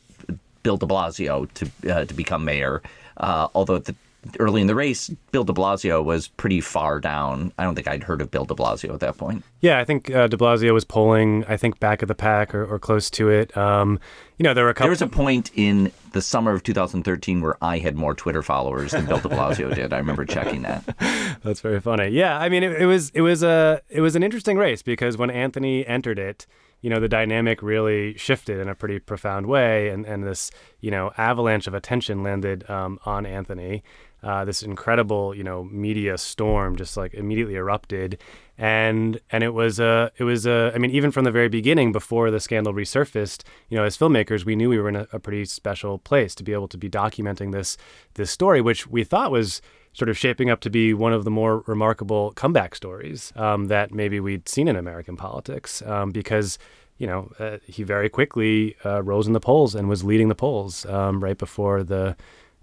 Bill 0.64 0.78
De 0.78 0.86
Blasio 0.86 1.48
to 1.54 1.94
uh, 1.94 2.06
to 2.06 2.14
become 2.14 2.46
mayor. 2.46 2.82
Uh, 3.18 3.48
although 3.54 3.76
at 3.76 3.86
the 3.86 3.96
early 4.40 4.62
in 4.62 4.68
the 4.68 4.76
race, 4.76 5.10
Bill 5.32 5.44
de 5.44 5.54
Blasio 5.54 6.04
was 6.04 6.28
pretty 6.28 6.62
far 6.62 7.00
down. 7.00 7.54
I 7.58 7.64
don't 7.64 7.76
think 7.76 7.88
I'd 7.88 8.04
heard 8.04 8.22
of 8.22 8.32
Bill 8.32 8.46
de 8.46 8.54
Blasio 8.54 8.94
at 8.94 9.00
that 9.02 9.18
point. 9.18 9.44
Yeah, 9.62 9.80
I 9.80 9.86
think 9.86 10.10
uh, 10.14 10.28
de 10.28 10.38
Blasio 10.38 10.74
was 10.74 10.84
polling, 10.84 11.46
I 11.48 11.58
think, 11.58 11.80
back 11.80 12.02
of 12.02 12.08
the 12.08 12.16
pack 12.16 12.54
or, 12.54 12.66
or 12.66 12.80
close 12.80 13.10
to 13.12 13.30
it. 13.30 13.56
Um, 13.58 14.00
you 14.38 14.44
know, 14.44 14.54
there 14.54 14.64
were 14.64 14.70
a 14.70 14.74
couple. 14.74 14.88
There 14.88 14.92
was 14.92 15.02
a 15.02 15.08
point 15.08 15.52
in 15.56 15.92
the 16.12 16.22
summer 16.22 16.52
of 16.52 16.64
2013 16.64 17.42
where 17.42 17.58
I 17.62 17.78
had 17.78 17.96
more 17.96 18.14
Twitter 18.14 18.42
followers 18.42 18.92
than 18.92 19.06
Bill 19.06 19.20
de 19.20 19.30
Blasio 19.30 19.74
did. 19.74 19.94
I 19.94 19.98
remember 19.98 20.26
checking 20.26 20.64
that. 20.64 20.84
That's 21.44 21.62
very 21.62 21.80
funny. 21.80 22.10
Yeah, 22.10 22.38
I 22.38 22.50
mean, 22.50 22.64
it, 22.64 22.82
it 22.82 22.86
was 22.86 23.12
it 23.12 23.22
was 23.22 23.44
a 23.44 23.82
it 23.90 24.02
was 24.02 24.16
an 24.16 24.24
interesting 24.24 24.58
race 24.58 24.82
because 24.82 25.18
when 25.18 25.30
Anthony 25.30 25.86
entered 25.86 26.20
it, 26.20 26.46
you 26.86 26.92
know, 26.92 27.00
the 27.00 27.10
dynamic 27.10 27.64
really 27.64 28.16
shifted 28.16 28.60
in 28.60 28.70
a 28.70 28.76
pretty 28.76 29.00
profound 29.00 29.48
way, 29.48 29.90
and, 29.90 30.06
and 30.06 30.24
this, 30.24 30.52
you 30.82 30.92
know, 30.92 31.12
avalanche 31.18 31.66
of 31.66 31.74
attention 31.74 32.22
landed 32.22 32.70
um, 32.70 33.00
on 33.06 33.26
Anthony. 33.26 33.82
Uh, 34.22 34.46
this 34.46 34.62
incredible, 34.62 35.34
you 35.34 35.44
know, 35.44 35.64
media 35.64 36.16
storm 36.16 36.76
just 36.76 36.96
like 36.96 37.16
immediately 37.16 37.56
erupted, 37.56 38.22
and 38.56 39.20
and 39.32 39.44
it 39.44 39.56
was 39.56 39.80
a 39.80 40.12
it 40.20 40.26
was 40.26 40.46
a 40.46 40.72
I 40.76 40.78
mean 40.78 40.92
even 40.92 41.10
from 41.10 41.26
the 41.26 41.32
very 41.32 41.50
beginning 41.50 41.92
before 41.92 42.30
the 42.30 42.40
scandal 42.40 42.72
resurfaced, 42.72 43.42
you 43.70 43.78
know, 43.78 43.84
as 43.84 43.98
filmmakers 43.98 44.46
we 44.46 44.56
knew 44.56 44.70
we 44.70 44.78
were 44.78 44.90
in 44.90 44.96
a, 44.96 45.08
a 45.12 45.20
pretty 45.20 45.46
special 45.46 45.98
place 45.98 46.36
to 46.36 46.44
be 46.44 46.54
able 46.54 46.68
to 46.68 46.78
be 46.78 46.88
documenting 46.88 47.52
this 47.52 47.78
this 48.14 48.30
story, 48.30 48.62
which 48.62 48.86
we 48.86 49.04
thought 49.04 49.32
was 49.32 49.60
sort 49.96 50.10
of 50.10 50.18
shaping 50.18 50.50
up 50.50 50.60
to 50.60 50.70
be 50.70 50.94
one 50.94 51.14
of 51.14 51.24
the 51.24 51.32
more 51.32 51.64
remarkable 51.68 52.32
comeback 52.34 52.76
stories 52.76 53.32
um, 53.38 53.68
that 53.68 53.94
maybe 53.94 54.20
we'd 54.20 54.48
seen 54.50 54.68
in 54.68 54.76
American 54.76 55.16
politics 55.16 55.82
um, 55.84 56.12
because 56.12 56.60
you 56.98 57.08
know, 57.08 57.32
uh, 57.40 57.58
he 57.66 57.84
very 57.84 58.10
quickly 58.10 58.76
uh, 58.86 59.02
rose 59.04 59.28
in 59.28 59.34
the 59.34 59.40
polls 59.40 59.76
and 59.76 59.90
was 59.90 60.04
leading 60.04 60.30
the 60.30 60.36
polls 60.36 60.86
um, 60.86 61.24
right 61.24 61.38
before 61.38 61.84
the 61.84 62.16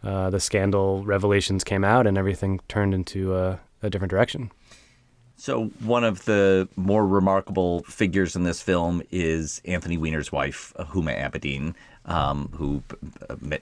uh, 0.03 0.31
the 0.31 0.41
scandal 0.41 1.05
revelations 1.05 1.62
came 1.62 1.85
out 1.85 2.09
and 2.09 2.19
everything 2.19 2.59
turned 2.67 2.93
into 2.93 3.37
a, 3.37 3.61
a 3.83 3.91
different 3.91 4.11
direction. 4.11 4.51
So, 5.37 5.67
one 5.85 6.03
of 6.03 6.25
the 6.25 6.69
more 6.75 7.07
remarkable 7.07 7.85
figures 7.85 8.35
in 8.35 8.43
this 8.43 8.61
film 8.61 9.03
is 9.12 9.61
Anthony 9.65 9.97
Weiner's 9.97 10.33
wife, 10.33 10.73
Huma 10.77 11.17
Abedin, 11.17 11.75
um, 12.07 12.49
who 12.53 12.83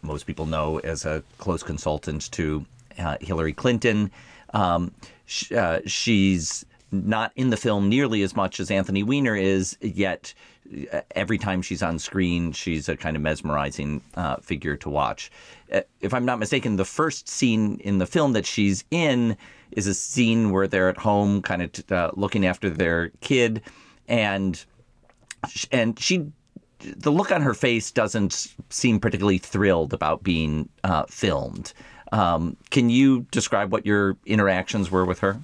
most 0.03 0.27
people 0.27 0.47
know 0.47 0.79
as 0.79 1.05
a 1.05 1.23
close 1.37 1.63
consultant 1.63 2.31
to 2.33 2.65
uh, 3.01 3.17
Hillary 3.21 3.53
Clinton. 3.53 4.11
Um, 4.53 4.93
sh- 5.27 5.53
uh, 5.53 5.81
she's 5.87 6.65
not 6.93 7.33
in 7.37 7.51
the 7.51 7.57
film 7.57 7.89
nearly 7.89 8.23
as 8.23 8.35
much 8.35 8.61
as 8.61 8.71
Anthony 8.71 9.03
Weiner 9.03 9.37
is, 9.37 9.77
yet 9.81 10.35
uh, 10.93 11.01
every 11.15 11.39
time 11.39 11.63
she's 11.63 11.83
on 11.83 11.99
screen, 11.99 12.53
she's 12.53 12.89
a 12.89 12.97
kind 12.97 13.17
of 13.17 13.23
mesmerizing 13.23 14.03
uh, 14.15 14.37
figure 14.37 14.77
to 14.77 14.91
watch. 14.91 15.31
Uh, 15.73 15.81
if 16.01 16.13
I'm 16.15 16.25
not 16.25 16.39
mistaken, 16.39 16.77
the 16.77 16.85
first 16.85 17.29
scene 17.29 17.81
in 17.81 17.99
the 17.99 18.07
film 18.07 18.33
that 18.33 18.47
she's 18.47 18.85
in 18.91 19.37
is 19.73 19.87
a 19.87 19.95
scene 19.95 20.51
where 20.51 20.67
they're 20.67 20.89
at 20.89 20.99
home, 20.99 21.43
kind 21.43 21.63
of 21.63 21.73
t- 21.73 21.95
uh, 21.95 22.11
looking 22.15 22.45
after 22.45 22.71
their 22.71 23.11
kid, 23.21 23.63
and 24.09 24.65
and 25.71 25.99
she 25.99 26.27
the 26.81 27.13
look 27.13 27.31
on 27.31 27.43
her 27.43 27.55
face 27.55 27.91
doesn't 27.91 28.55
seem 28.71 29.01
particularly 29.01 29.39
thrilled 29.39 29.93
about 29.93 30.23
being 30.23 30.69
uh, 30.85 31.05
filmed. 31.09 31.73
Um, 32.13 32.57
can 32.71 32.91
you 32.91 33.27
describe 33.31 33.73
what 33.73 33.87
your 33.87 34.17
interactions 34.27 34.91
were 34.91 35.05
with 35.05 35.21
her? 35.21 35.41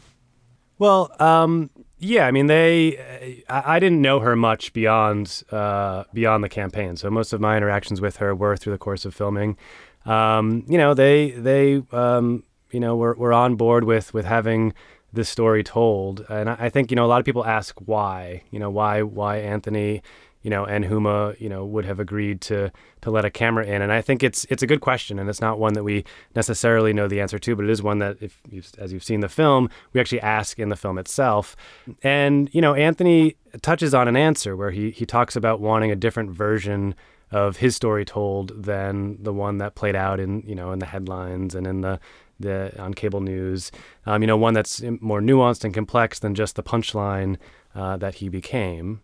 Well, 0.78 1.11
um, 1.20 1.70
yeah, 1.99 2.26
I 2.26 2.30
mean, 2.30 2.46
they. 2.46 3.42
I, 3.49 3.76
I, 3.76 3.78
didn't 3.78 4.02
know 4.02 4.20
her 4.20 4.37
much 4.37 4.73
beyond 4.73 5.42
uh, 5.50 6.04
beyond 6.12 6.44
the 6.44 6.49
campaign, 6.49 6.96
so 6.96 7.08
most 7.11 7.32
of 7.32 7.40
my 7.40 7.56
interactions 7.56 8.00
with 8.00 8.16
her 8.18 8.35
were 8.35 8.56
through 8.56 8.73
the 8.73 8.78
course 8.78 9.04
of 9.04 9.14
filming. 9.14 9.56
Um, 10.04 10.64
you 10.68 10.76
know, 10.76 10.92
they 10.92 11.30
they 11.30 11.82
um, 11.92 12.44
you 12.70 12.80
know 12.80 12.96
were, 12.96 13.14
were 13.14 13.32
on 13.32 13.56
board 13.56 13.85
with 13.85 14.12
with 14.12 14.26
having 14.26 14.75
this 15.12 15.30
story 15.30 15.62
told, 15.62 16.26
and 16.28 16.50
I, 16.50 16.56
I 16.61 16.68
think 16.68 16.90
you 16.90 16.96
know 16.96 17.06
a 17.06 17.08
lot 17.08 17.20
of 17.20 17.25
people 17.25 17.46
ask 17.46 17.75
why. 17.80 18.42
You 18.50 18.58
know, 18.58 18.70
why 18.70 19.00
why 19.00 19.38
Anthony 19.38 20.02
you 20.47 20.50
know, 20.50 20.65
and 20.65 20.85
Huma, 20.85 21.38
you 21.41 21.49
know, 21.49 21.65
would 21.65 21.85
have 21.87 21.99
agreed 21.99 22.41
to 22.43 22.71
to 23.00 23.11
let 23.11 23.25
a 23.25 23.31
camera 23.31 23.67
in. 23.67 23.83
And 23.83 23.91
I 23.91 24.00
think 24.00 24.23
it's 24.23 24.45
it's 24.49 24.62
a 24.62 24.67
good 24.69 24.81
question, 24.81 25.19
and 25.19 25.29
it's 25.29 25.41
not 25.41 25.59
one 25.59 25.73
that 25.73 25.83
we 25.83 26.05
necessarily 26.37 26.93
know 26.93 27.09
the 27.09 27.21
answer 27.21 27.37
to, 27.41 27.57
but 27.57 27.65
it 27.65 27.71
is 27.71 27.83
one 27.83 27.99
that, 27.99 28.19
if 28.21 28.41
you've, 28.49 28.71
as 28.79 28.93
you've 28.93 29.03
seen 29.03 29.19
the 29.19 29.29
film, 29.29 29.69
we 29.93 30.00
actually 30.00 30.21
ask 30.21 30.61
in 30.61 30.69
the 30.69 30.76
film 30.76 30.99
itself. 30.99 31.57
And 32.00 32.49
you 32.53 32.61
know, 32.61 32.75
Anthony 32.75 33.35
touches 33.61 33.93
on 33.93 34.07
an 34.07 34.15
answer 34.15 34.55
where 34.55 34.71
he 34.71 34.93
he 34.93 35.05
talks 35.05 35.35
about 35.35 35.59
wanting 35.59 35.91
a 35.91 35.97
different 35.97 36.31
version 36.31 36.95
of 37.33 37.57
his 37.57 37.75
story 37.75 38.05
told 38.05 38.53
than 38.62 39.21
the 39.21 39.33
one 39.33 39.59
that 39.59 39.75
played 39.75 39.97
out 39.97 40.21
in 40.21 40.45
you 40.47 40.55
know 40.55 40.71
in 40.71 40.79
the 40.79 40.87
headlines 40.87 41.57
and 41.57 41.67
in 41.67 41.81
the 41.81 41.99
the 42.38 42.73
on 42.81 42.95
cable 42.95 43.21
news. 43.21 43.73
Um, 44.07 44.23
you 44.23 44.29
know, 44.29 44.37
one 44.37 44.55
that's 44.55 44.81
more 45.00 45.21
nuanced 45.21 45.65
and 45.65 45.75
complex 45.75 46.21
than 46.21 46.37
just 46.37 46.55
the 46.55 46.62
punchline 46.62 47.37
uh, 47.75 47.97
that 47.97 48.17
he 48.17 48.29
became. 48.29 49.00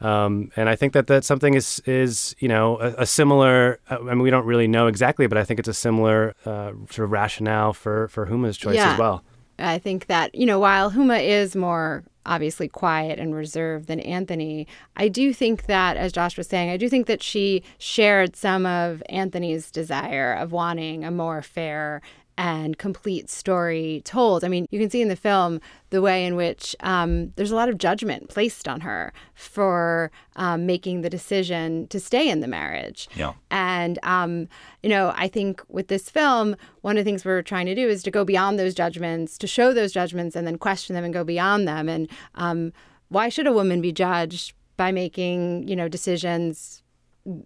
Um, 0.00 0.50
and 0.56 0.68
I 0.68 0.76
think 0.76 0.94
that 0.94 1.08
that 1.08 1.24
something 1.24 1.54
is 1.54 1.82
is 1.84 2.34
you 2.38 2.48
know 2.48 2.78
a, 2.80 3.02
a, 3.02 3.06
similar. 3.06 3.80
Uh, 3.90 3.98
I 4.00 4.14
mean, 4.14 4.20
we 4.20 4.30
don't 4.30 4.46
really 4.46 4.68
know 4.68 4.86
exactly, 4.86 5.26
but 5.26 5.36
I 5.36 5.44
think 5.44 5.60
it's 5.60 5.68
a 5.68 5.74
similar 5.74 6.34
uh, 6.46 6.72
sort 6.90 7.00
of 7.00 7.10
rationale 7.10 7.74
for 7.74 8.08
for 8.08 8.26
Huma's 8.26 8.56
choice 8.56 8.76
yeah. 8.76 8.94
as 8.94 8.98
well. 8.98 9.22
I 9.58 9.78
think 9.78 10.06
that 10.06 10.34
you 10.34 10.46
know 10.46 10.58
while 10.58 10.90
Huma 10.90 11.22
is 11.22 11.54
more 11.54 12.04
obviously 12.26 12.68
quiet 12.68 13.18
and 13.18 13.34
reserved 13.34 13.88
than 13.88 14.00
Anthony, 14.00 14.66
I 14.96 15.08
do 15.08 15.32
think 15.32 15.66
that, 15.66 15.96
as 15.96 16.12
Josh 16.12 16.36
was 16.36 16.46
saying, 16.46 16.70
I 16.70 16.76
do 16.76 16.88
think 16.88 17.06
that 17.06 17.22
she 17.22 17.62
shared 17.78 18.36
some 18.36 18.66
of 18.66 19.02
Anthony's 19.08 19.70
desire 19.70 20.34
of 20.34 20.52
wanting 20.52 21.04
a 21.04 21.10
more 21.10 21.42
fair 21.42 22.02
and 22.36 22.78
complete 22.78 23.28
story 23.28 24.02
told. 24.04 24.44
I 24.44 24.48
mean, 24.48 24.66
you 24.70 24.80
can 24.80 24.88
see 24.88 25.02
in 25.02 25.08
the 25.08 25.16
film 25.16 25.60
the 25.90 26.00
way 26.00 26.24
in 26.24 26.36
which 26.36 26.74
um, 26.80 27.32
there's 27.36 27.50
a 27.50 27.56
lot 27.56 27.68
of 27.68 27.76
judgment 27.76 28.28
placed 28.28 28.66
on 28.66 28.80
her 28.80 29.12
for 29.34 30.10
um, 30.36 30.64
making 30.64 31.02
the 31.02 31.10
decision 31.10 31.86
to 31.88 32.00
stay 32.00 32.28
in 32.28 32.40
the 32.40 32.48
marriage. 32.48 33.08
Yeah. 33.14 33.34
And, 33.50 33.98
um, 34.02 34.48
you 34.82 34.88
know, 34.88 35.12
I 35.16 35.28
think 35.28 35.62
with 35.68 35.88
this 35.88 36.08
film, 36.08 36.56
one 36.80 36.96
of 36.96 37.04
the 37.04 37.08
things 37.08 37.24
we're 37.24 37.42
trying 37.42 37.66
to 37.66 37.74
do 37.74 37.88
is 37.88 38.02
to 38.04 38.10
go 38.10 38.24
beyond 38.24 38.58
those 38.58 38.74
judgments, 38.74 39.36
to 39.38 39.46
show 39.46 39.74
those 39.74 39.92
judgments 39.92 40.34
and 40.34 40.46
then 40.46 40.56
question 40.56 40.94
them 40.94 41.04
and 41.04 41.12
go 41.12 41.24
beyond 41.24 41.68
them. 41.68 41.88
And 41.88 42.08
um, 42.36 42.72
why 43.08 43.28
should 43.28 43.46
a 43.46 43.52
woman 43.52 43.80
be 43.80 43.92
judged 43.92 44.54
by 44.76 44.92
making, 44.92 45.68
you 45.68 45.76
know, 45.76 45.88
decisions? 45.88 46.82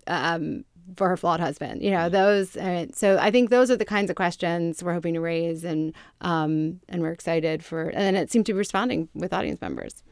Um, 0.07 0.64
for 0.97 1.09
her 1.09 1.17
flawed 1.17 1.41
husband. 1.41 1.83
You 1.83 1.91
know, 1.91 2.09
those. 2.09 2.57
Uh, 2.57 2.87
so 2.93 3.19
I 3.19 3.31
think 3.31 3.50
those 3.50 3.71
are 3.71 3.76
the 3.76 3.85
kinds 3.85 4.11
of 4.11 4.17
questions 4.17 4.83
we're 4.83 4.95
hoping 4.95 5.14
to 5.14 5.21
raise, 5.21 5.64
and 5.64 5.93
um, 6.21 6.81
and 6.88 7.03
we're 7.03 7.12
excited 7.12 7.64
for. 7.64 7.91
And 7.91 8.17
it 8.17 8.31
seemed 8.31 8.47
to 8.47 8.53
be 8.53 8.59
responding 8.59 9.09
with 9.14 9.33
audience 9.33 9.61
members. 9.61 10.03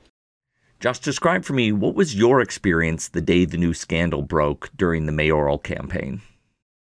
Just 0.80 1.04
describe 1.04 1.44
for 1.44 1.52
me 1.52 1.70
what 1.70 1.94
was 1.94 2.16
your 2.16 2.40
experience 2.40 3.08
the 3.08 3.20
day 3.20 3.44
the 3.44 3.56
new 3.56 3.72
scandal 3.72 4.22
broke 4.22 4.68
during 4.76 5.06
the 5.06 5.12
mayoral 5.12 5.58
campaign. 5.58 6.22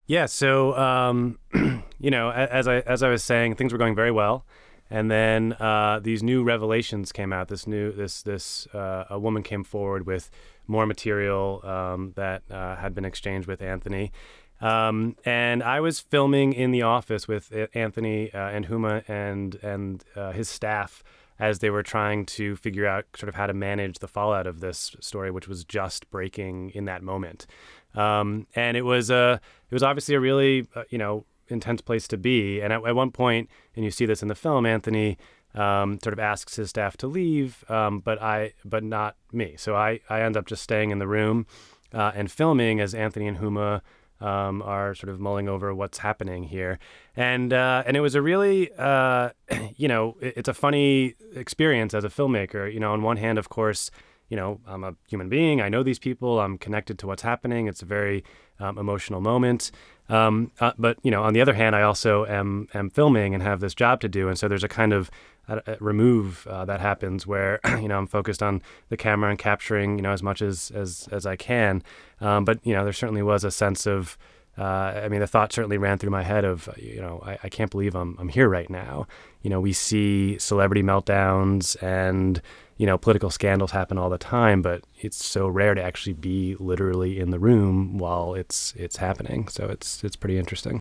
Yeah, 0.06 0.26
so 0.26 0.76
um, 0.76 1.38
you 1.98 2.10
know, 2.10 2.30
as 2.30 2.68
I 2.68 2.80
as 2.80 3.02
I 3.02 3.08
was 3.08 3.22
saying, 3.22 3.54
things 3.54 3.72
were 3.72 3.78
going 3.78 3.94
very 3.94 4.10
well, 4.10 4.44
and 4.90 5.10
then 5.10 5.54
uh, 5.54 6.00
these 6.02 6.22
new 6.22 6.42
revelations 6.42 7.12
came 7.12 7.32
out. 7.32 7.48
This 7.48 7.66
new 7.66 7.92
this 7.92 8.22
this 8.22 8.66
uh, 8.68 9.04
a 9.10 9.18
woman 9.18 9.42
came 9.42 9.64
forward 9.64 10.06
with 10.06 10.30
more 10.66 10.86
material 10.86 11.60
um, 11.64 12.12
that 12.16 12.42
uh, 12.50 12.76
had 12.76 12.94
been 12.94 13.04
exchanged 13.04 13.48
with 13.48 13.62
Anthony. 13.62 14.12
Um, 14.60 15.16
and 15.24 15.62
I 15.62 15.80
was 15.80 16.00
filming 16.00 16.52
in 16.52 16.70
the 16.70 16.82
office 16.82 17.28
with 17.28 17.52
Anthony 17.74 18.32
uh, 18.32 18.48
and 18.48 18.66
Huma 18.68 19.08
and 19.08 19.56
and 19.62 20.04
uh, 20.14 20.32
his 20.32 20.48
staff 20.48 21.02
as 21.38 21.58
they 21.58 21.68
were 21.68 21.82
trying 21.82 22.24
to 22.24 22.56
figure 22.56 22.86
out 22.86 23.04
sort 23.14 23.28
of 23.28 23.34
how 23.34 23.46
to 23.46 23.52
manage 23.52 23.98
the 23.98 24.08
fallout 24.08 24.46
of 24.46 24.60
this 24.60 24.96
story, 25.00 25.30
which 25.30 25.46
was 25.46 25.64
just 25.64 26.10
breaking 26.10 26.70
in 26.70 26.86
that 26.86 27.02
moment. 27.02 27.46
Um, 27.94 28.46
and 28.54 28.76
it 28.76 28.82
was 28.82 29.10
a 29.10 29.40
it 29.70 29.74
was 29.74 29.82
obviously 29.82 30.14
a 30.14 30.20
really 30.20 30.66
uh, 30.74 30.84
you 30.90 30.98
know 30.98 31.24
intense 31.48 31.80
place 31.80 32.08
to 32.08 32.16
be. 32.16 32.60
And 32.60 32.72
at, 32.72 32.84
at 32.86 32.94
one 32.94 33.10
point, 33.10 33.48
and 33.74 33.84
you 33.84 33.90
see 33.90 34.06
this 34.06 34.22
in 34.22 34.28
the 34.28 34.34
film, 34.34 34.66
Anthony 34.66 35.18
um, 35.54 35.98
sort 36.02 36.12
of 36.12 36.18
asks 36.18 36.56
his 36.56 36.70
staff 36.70 36.96
to 36.98 37.06
leave, 37.06 37.64
um, 37.70 38.00
but 38.00 38.20
I, 38.20 38.52
but 38.64 38.84
not 38.84 39.16
me. 39.32 39.54
So 39.56 39.74
I, 39.74 40.00
I 40.08 40.20
end 40.20 40.36
up 40.36 40.46
just 40.46 40.62
staying 40.62 40.90
in 40.90 40.98
the 40.98 41.06
room 41.06 41.46
uh, 41.92 42.12
and 42.14 42.30
filming 42.30 42.80
as 42.80 42.94
Anthony 42.94 43.26
and 43.26 43.38
Huma 43.38 43.80
um, 44.20 44.62
are 44.62 44.94
sort 44.94 45.10
of 45.10 45.20
mulling 45.20 45.48
over 45.48 45.74
what's 45.74 45.98
happening 45.98 46.44
here, 46.44 46.78
and 47.16 47.52
uh, 47.52 47.82
and 47.86 47.96
it 47.96 48.00
was 48.00 48.14
a 48.14 48.22
really, 48.22 48.70
uh, 48.78 49.30
you 49.76 49.88
know, 49.88 50.16
it, 50.20 50.34
it's 50.38 50.48
a 50.48 50.54
funny 50.54 51.14
experience 51.34 51.92
as 51.92 52.04
a 52.04 52.08
filmmaker. 52.08 52.72
You 52.72 52.80
know, 52.80 52.92
on 52.92 53.02
one 53.02 53.18
hand, 53.18 53.38
of 53.38 53.48
course, 53.48 53.90
you 54.28 54.36
know, 54.36 54.60
I'm 54.66 54.84
a 54.84 54.94
human 55.08 55.28
being. 55.28 55.60
I 55.60 55.68
know 55.68 55.82
these 55.82 55.98
people. 55.98 56.40
I'm 56.40 56.58
connected 56.58 56.98
to 57.00 57.06
what's 57.06 57.22
happening. 57.22 57.66
It's 57.66 57.82
a 57.82 57.86
very 57.86 58.24
um, 58.58 58.78
emotional 58.78 59.20
moment. 59.20 59.70
Um, 60.08 60.52
uh, 60.60 60.72
but 60.78 60.98
you 61.02 61.10
know, 61.10 61.22
on 61.22 61.32
the 61.32 61.40
other 61.40 61.54
hand, 61.54 61.74
I 61.74 61.82
also 61.82 62.26
am 62.26 62.68
am 62.74 62.90
filming 62.90 63.34
and 63.34 63.42
have 63.42 63.60
this 63.60 63.74
job 63.74 64.00
to 64.00 64.08
do, 64.08 64.28
and 64.28 64.38
so 64.38 64.48
there's 64.48 64.64
a 64.64 64.68
kind 64.68 64.92
of 64.92 65.10
a, 65.48 65.60
a 65.66 65.76
remove 65.80 66.46
uh, 66.46 66.64
that 66.64 66.80
happens 66.80 67.26
where 67.26 67.60
you 67.80 67.88
know 67.88 67.98
I'm 67.98 68.06
focused 68.06 68.42
on 68.42 68.62
the 68.88 68.96
camera 68.96 69.30
and 69.30 69.38
capturing 69.38 69.96
you 69.96 70.02
know 70.02 70.12
as 70.12 70.22
much 70.22 70.42
as 70.42 70.70
as 70.74 71.08
as 71.10 71.26
I 71.26 71.36
can. 71.36 71.82
Um, 72.20 72.44
but 72.44 72.64
you 72.64 72.72
know, 72.72 72.84
there 72.84 72.92
certainly 72.92 73.22
was 73.22 73.44
a 73.44 73.50
sense 73.50 73.86
of 73.86 74.16
uh, 74.58 75.02
I 75.04 75.08
mean, 75.08 75.20
the 75.20 75.26
thought 75.26 75.52
certainly 75.52 75.76
ran 75.76 75.98
through 75.98 76.10
my 76.10 76.22
head 76.22 76.44
of, 76.44 76.68
you 76.78 76.98
know, 76.98 77.22
I, 77.22 77.38
I, 77.42 77.48
can't 77.50 77.70
believe 77.70 77.94
I'm, 77.94 78.16
I'm 78.18 78.30
here 78.30 78.48
right 78.48 78.70
now. 78.70 79.06
You 79.42 79.50
know, 79.50 79.60
we 79.60 79.74
see 79.74 80.38
celebrity 80.38 80.82
meltdowns 80.82 81.76
and, 81.82 82.40
you 82.76 82.86
know, 82.86 82.98
political 82.98 83.30
scandals 83.30 83.70
happen 83.70 83.98
all 83.98 84.10
the 84.10 84.18
time, 84.18 84.62
but 84.62 84.82
it's 85.00 85.24
so 85.24 85.48
rare 85.48 85.74
to 85.74 85.82
actually 85.82 86.12
be 86.12 86.56
literally 86.56 87.18
in 87.18 87.30
the 87.30 87.38
room 87.38 87.98
while 87.98 88.34
it's 88.34 88.74
it's 88.76 88.96
happening. 88.96 89.48
So 89.48 89.66
it's 89.66 90.04
it's 90.04 90.16
pretty 90.16 90.38
interesting. 90.38 90.80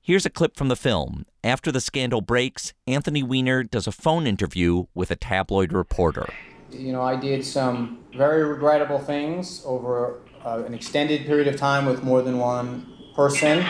Here's 0.00 0.26
a 0.26 0.30
clip 0.30 0.56
from 0.56 0.68
the 0.68 0.76
film. 0.76 1.24
After 1.42 1.72
the 1.72 1.80
scandal 1.80 2.20
breaks, 2.20 2.74
Anthony 2.86 3.22
Weiner 3.22 3.62
does 3.62 3.86
a 3.86 3.92
phone 3.92 4.26
interview 4.26 4.84
with 4.94 5.10
a 5.10 5.16
tabloid 5.16 5.72
reporter. 5.72 6.28
You 6.70 6.92
know, 6.92 7.00
I 7.00 7.16
did 7.16 7.44
some 7.44 8.00
very 8.14 8.44
regrettable 8.44 8.98
things 8.98 9.62
over 9.64 10.20
uh, 10.44 10.62
an 10.66 10.74
extended 10.74 11.24
period 11.24 11.48
of 11.48 11.56
time 11.56 11.86
with 11.86 12.02
more 12.02 12.20
than 12.20 12.38
one 12.38 12.86
person. 13.14 13.64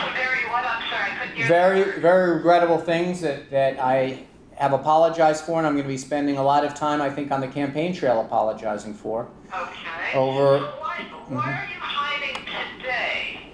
Very, 1.47 2.01
very 2.01 2.35
regrettable 2.35 2.79
things 2.79 3.21
that, 3.21 3.49
that 3.51 3.79
I 3.79 4.25
have 4.55 4.73
apologized 4.73 5.43
for, 5.43 5.57
and 5.57 5.67
I'm 5.67 5.73
going 5.73 5.83
to 5.83 5.89
be 5.89 5.97
spending 5.97 6.37
a 6.37 6.43
lot 6.43 6.65
of 6.65 6.73
time, 6.73 7.01
I 7.01 7.09
think, 7.09 7.31
on 7.31 7.41
the 7.41 7.47
campaign 7.47 7.93
trail 7.93 8.21
apologizing 8.21 8.93
for. 8.93 9.29
Okay. 9.53 10.13
Over. 10.13 10.59
So 10.59 10.73
why, 10.79 10.95
mm-hmm. 10.97 11.37
are 11.37 11.67
you 11.73 11.79
hiding 11.79 12.45
today? 12.77 13.51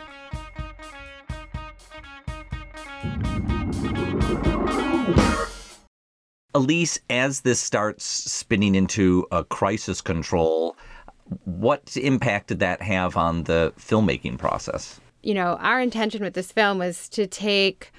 Elise, 6.55 6.97
as 7.09 7.41
this 7.41 7.59
starts 7.59 8.05
spinning 8.05 8.75
into 8.75 9.27
a 9.29 9.43
crisis 9.43 9.99
control, 9.99 10.77
what 11.43 11.97
impact 11.97 12.47
did 12.47 12.59
that 12.59 12.81
have 12.81 13.17
on 13.17 13.43
the 13.43 13.73
filmmaking 13.77 14.37
process? 14.37 14.99
You 15.21 15.33
know, 15.33 15.57
our 15.59 15.81
intention 15.81 16.23
with 16.23 16.33
this 16.33 16.53
film 16.53 16.79
was 16.79 17.09
to 17.09 17.27
take 17.27 17.91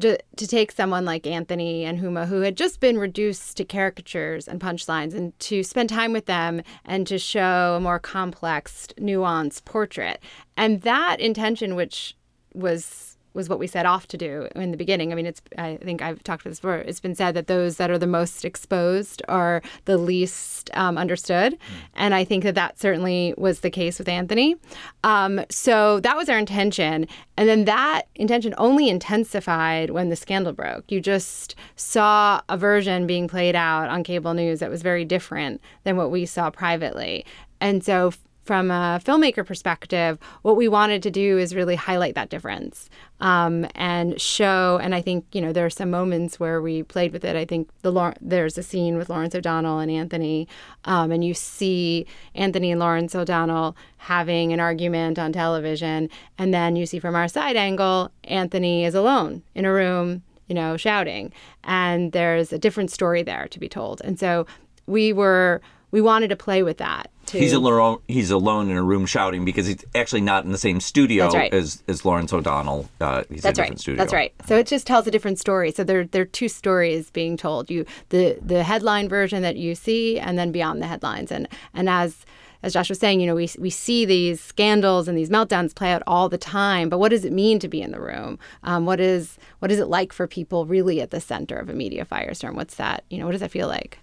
to, 0.00 0.16
take 0.36 0.72
someone 0.72 1.04
like 1.04 1.26
Anthony 1.26 1.84
and 1.84 1.98
Huma, 2.00 2.26
who 2.26 2.40
had 2.40 2.56
just 2.56 2.80
been 2.80 2.96
reduced 2.98 3.58
to 3.58 3.64
caricatures 3.64 4.48
and 4.48 4.58
punchlines, 4.58 5.12
and 5.12 5.38
to 5.40 5.62
spend 5.62 5.90
time 5.90 6.12
with 6.14 6.24
them 6.26 6.62
and 6.86 7.06
to 7.08 7.18
show 7.18 7.74
a 7.76 7.80
more 7.80 7.98
complex, 7.98 8.86
nuanced 8.98 9.66
portrait. 9.66 10.18
And 10.56 10.80
that 10.82 11.20
intention, 11.20 11.74
which 11.74 12.16
was 12.54 13.11
was 13.34 13.48
what 13.48 13.58
we 13.58 13.66
set 13.66 13.86
off 13.86 14.06
to 14.08 14.16
do 14.16 14.48
in 14.54 14.70
the 14.70 14.76
beginning. 14.76 15.12
I 15.12 15.14
mean, 15.14 15.26
it's 15.26 15.40
I 15.58 15.78
think 15.82 16.02
I've 16.02 16.22
talked 16.22 16.42
about 16.42 16.50
this 16.50 16.60
before. 16.60 16.78
It's 16.78 17.00
been 17.00 17.14
said 17.14 17.34
that 17.34 17.46
those 17.46 17.76
that 17.76 17.90
are 17.90 17.98
the 17.98 18.06
most 18.06 18.44
exposed 18.44 19.22
are 19.28 19.62
the 19.84 19.98
least 19.98 20.70
um, 20.74 20.98
understood, 20.98 21.54
mm. 21.54 21.58
and 21.94 22.14
I 22.14 22.24
think 22.24 22.44
that 22.44 22.54
that 22.54 22.78
certainly 22.78 23.34
was 23.36 23.60
the 23.60 23.70
case 23.70 23.98
with 23.98 24.08
Anthony. 24.08 24.56
Um, 25.04 25.40
so 25.50 26.00
that 26.00 26.16
was 26.16 26.28
our 26.28 26.38
intention, 26.38 27.06
and 27.36 27.48
then 27.48 27.64
that 27.64 28.02
intention 28.14 28.54
only 28.58 28.88
intensified 28.88 29.90
when 29.90 30.08
the 30.08 30.16
scandal 30.16 30.52
broke. 30.52 30.90
You 30.90 31.00
just 31.00 31.54
saw 31.76 32.40
a 32.48 32.56
version 32.56 33.06
being 33.06 33.28
played 33.28 33.56
out 33.56 33.88
on 33.88 34.04
cable 34.04 34.34
news 34.34 34.60
that 34.60 34.70
was 34.70 34.82
very 34.82 35.04
different 35.04 35.60
than 35.84 35.96
what 35.96 36.10
we 36.10 36.26
saw 36.26 36.50
privately, 36.50 37.24
and 37.60 37.84
so 37.84 38.12
from 38.44 38.70
a 38.70 39.00
filmmaker 39.04 39.46
perspective, 39.46 40.18
what 40.42 40.56
we 40.56 40.66
wanted 40.66 41.02
to 41.04 41.10
do 41.10 41.38
is 41.38 41.54
really 41.54 41.76
highlight 41.76 42.14
that 42.16 42.28
difference 42.28 42.90
um, 43.20 43.66
and 43.76 44.20
show. 44.20 44.80
And 44.82 44.94
I 44.94 45.00
think 45.00 45.24
you 45.32 45.40
know 45.40 45.52
there 45.52 45.64
are 45.64 45.70
some 45.70 45.90
moments 45.90 46.40
where 46.40 46.60
we 46.60 46.82
played 46.82 47.12
with 47.12 47.24
it. 47.24 47.36
I 47.36 47.44
think 47.44 47.70
the 47.82 48.14
there's 48.20 48.58
a 48.58 48.62
scene 48.62 48.96
with 48.96 49.08
Lawrence 49.08 49.34
O'Donnell 49.34 49.78
and 49.78 49.90
Anthony, 49.90 50.48
um, 50.84 51.12
and 51.12 51.24
you 51.24 51.34
see 51.34 52.06
Anthony 52.34 52.72
and 52.72 52.80
Lawrence 52.80 53.14
O'Donnell 53.14 53.76
having 53.98 54.52
an 54.52 54.58
argument 54.58 55.18
on 55.18 55.32
television, 55.32 56.08
and 56.36 56.52
then 56.52 56.74
you 56.74 56.84
see 56.84 56.98
from 56.98 57.14
our 57.14 57.28
side 57.28 57.56
angle 57.56 58.10
Anthony 58.24 58.84
is 58.84 58.94
alone 58.94 59.42
in 59.54 59.64
a 59.64 59.72
room, 59.72 60.22
you 60.48 60.54
know, 60.54 60.76
shouting, 60.76 61.32
and 61.62 62.10
there's 62.10 62.52
a 62.52 62.58
different 62.58 62.90
story 62.90 63.22
there 63.22 63.46
to 63.48 63.60
be 63.60 63.68
told. 63.68 64.00
And 64.02 64.18
so 64.18 64.46
we 64.86 65.12
were 65.12 65.60
we 65.92 66.00
wanted 66.00 66.28
to 66.28 66.36
play 66.36 66.64
with 66.64 66.78
that. 66.78 67.10
Too. 67.26 67.38
He's 67.38 67.52
alone. 67.52 67.98
He's 68.08 68.32
alone 68.32 68.68
in 68.68 68.76
a 68.76 68.82
room 68.82 69.06
shouting 69.06 69.44
because 69.44 69.66
he's 69.66 69.84
actually 69.94 70.22
not 70.22 70.44
in 70.44 70.50
the 70.50 70.58
same 70.58 70.80
studio 70.80 71.30
right. 71.30 71.54
as, 71.54 71.84
as 71.86 72.04
Lawrence 72.04 72.32
O'Donnell. 72.32 72.88
Uh, 73.00 73.22
he's 73.28 73.42
That's 73.42 73.58
in 73.58 73.62
a 73.62 73.62
right. 73.62 73.66
different 73.66 73.80
studio. 73.80 73.98
That's 73.98 74.12
right. 74.12 74.34
So 74.46 74.56
it 74.56 74.66
just 74.66 74.86
tells 74.88 75.06
a 75.06 75.10
different 75.12 75.38
story. 75.38 75.70
So 75.70 75.84
there 75.84 76.04
there 76.04 76.22
are 76.22 76.26
two 76.26 76.48
stories 76.48 77.10
being 77.10 77.36
told. 77.36 77.70
You 77.70 77.86
the 78.08 78.38
the 78.44 78.64
headline 78.64 79.08
version 79.08 79.42
that 79.42 79.56
you 79.56 79.76
see, 79.76 80.18
and 80.18 80.36
then 80.36 80.50
beyond 80.50 80.82
the 80.82 80.86
headlines. 80.88 81.30
And 81.30 81.46
and 81.72 81.88
as 81.88 82.26
as 82.62 82.72
Josh 82.72 82.88
was 82.88 82.98
saying, 82.98 83.20
you 83.20 83.26
know, 83.26 83.34
we, 83.34 83.50
we 83.58 83.70
see 83.70 84.04
these 84.04 84.40
scandals 84.40 85.08
and 85.08 85.18
these 85.18 85.30
meltdowns 85.30 85.74
play 85.74 85.92
out 85.92 86.02
all 86.06 86.28
the 86.28 86.38
time. 86.38 86.88
But 86.88 86.98
what 86.98 87.08
does 87.08 87.24
it 87.24 87.32
mean 87.32 87.58
to 87.58 87.68
be 87.68 87.82
in 87.82 87.90
the 87.90 88.00
room? 88.00 88.38
Um, 88.62 88.86
what 88.86 89.00
is 89.00 89.38
what 89.58 89.70
is 89.70 89.78
it 89.78 89.86
like 89.86 90.12
for 90.12 90.26
people 90.26 90.66
really 90.66 91.00
at 91.00 91.10
the 91.10 91.20
center 91.20 91.56
of 91.56 91.68
a 91.68 91.74
media 91.74 92.04
firestorm? 92.04 92.54
What's 92.54 92.76
that? 92.76 93.04
You 93.10 93.18
know, 93.18 93.26
what 93.26 93.32
does 93.32 93.40
that 93.40 93.50
feel 93.50 93.68
like? 93.68 93.98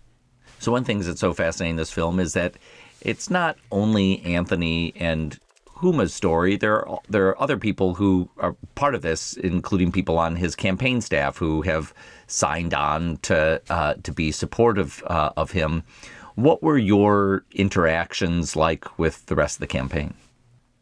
So 0.59 0.71
one 0.71 0.83
thing 0.83 0.99
that's 0.99 1.21
so 1.21 1.33
fascinating 1.33 1.71
in 1.71 1.77
this 1.77 1.91
film 1.91 2.19
is 2.19 2.33
that 2.33 2.55
it's 3.01 3.29
not 3.29 3.57
only 3.71 4.21
Anthony 4.23 4.93
and 4.95 5.39
Huma's 5.79 6.13
story. 6.13 6.57
There 6.57 6.87
are 6.87 6.99
there 7.07 7.27
are 7.29 7.41
other 7.41 7.57
people 7.57 7.95
who 7.95 8.29
are 8.37 8.55
part 8.75 8.95
of 8.95 9.01
this, 9.01 9.33
including 9.33 9.91
people 9.91 10.19
on 10.19 10.35
his 10.35 10.55
campaign 10.55 11.01
staff 11.01 11.37
who 11.37 11.61
have 11.61 11.93
signed 12.27 12.73
on 12.73 13.17
to 13.23 13.61
uh, 13.69 13.93
to 14.03 14.11
be 14.11 14.31
supportive 14.31 15.01
uh, 15.07 15.31
of 15.37 15.51
him. 15.51 15.83
What 16.35 16.61
were 16.61 16.77
your 16.77 17.43
interactions 17.51 18.55
like 18.55 18.99
with 18.99 19.25
the 19.25 19.35
rest 19.35 19.57
of 19.57 19.61
the 19.61 19.67
campaign? 19.67 20.13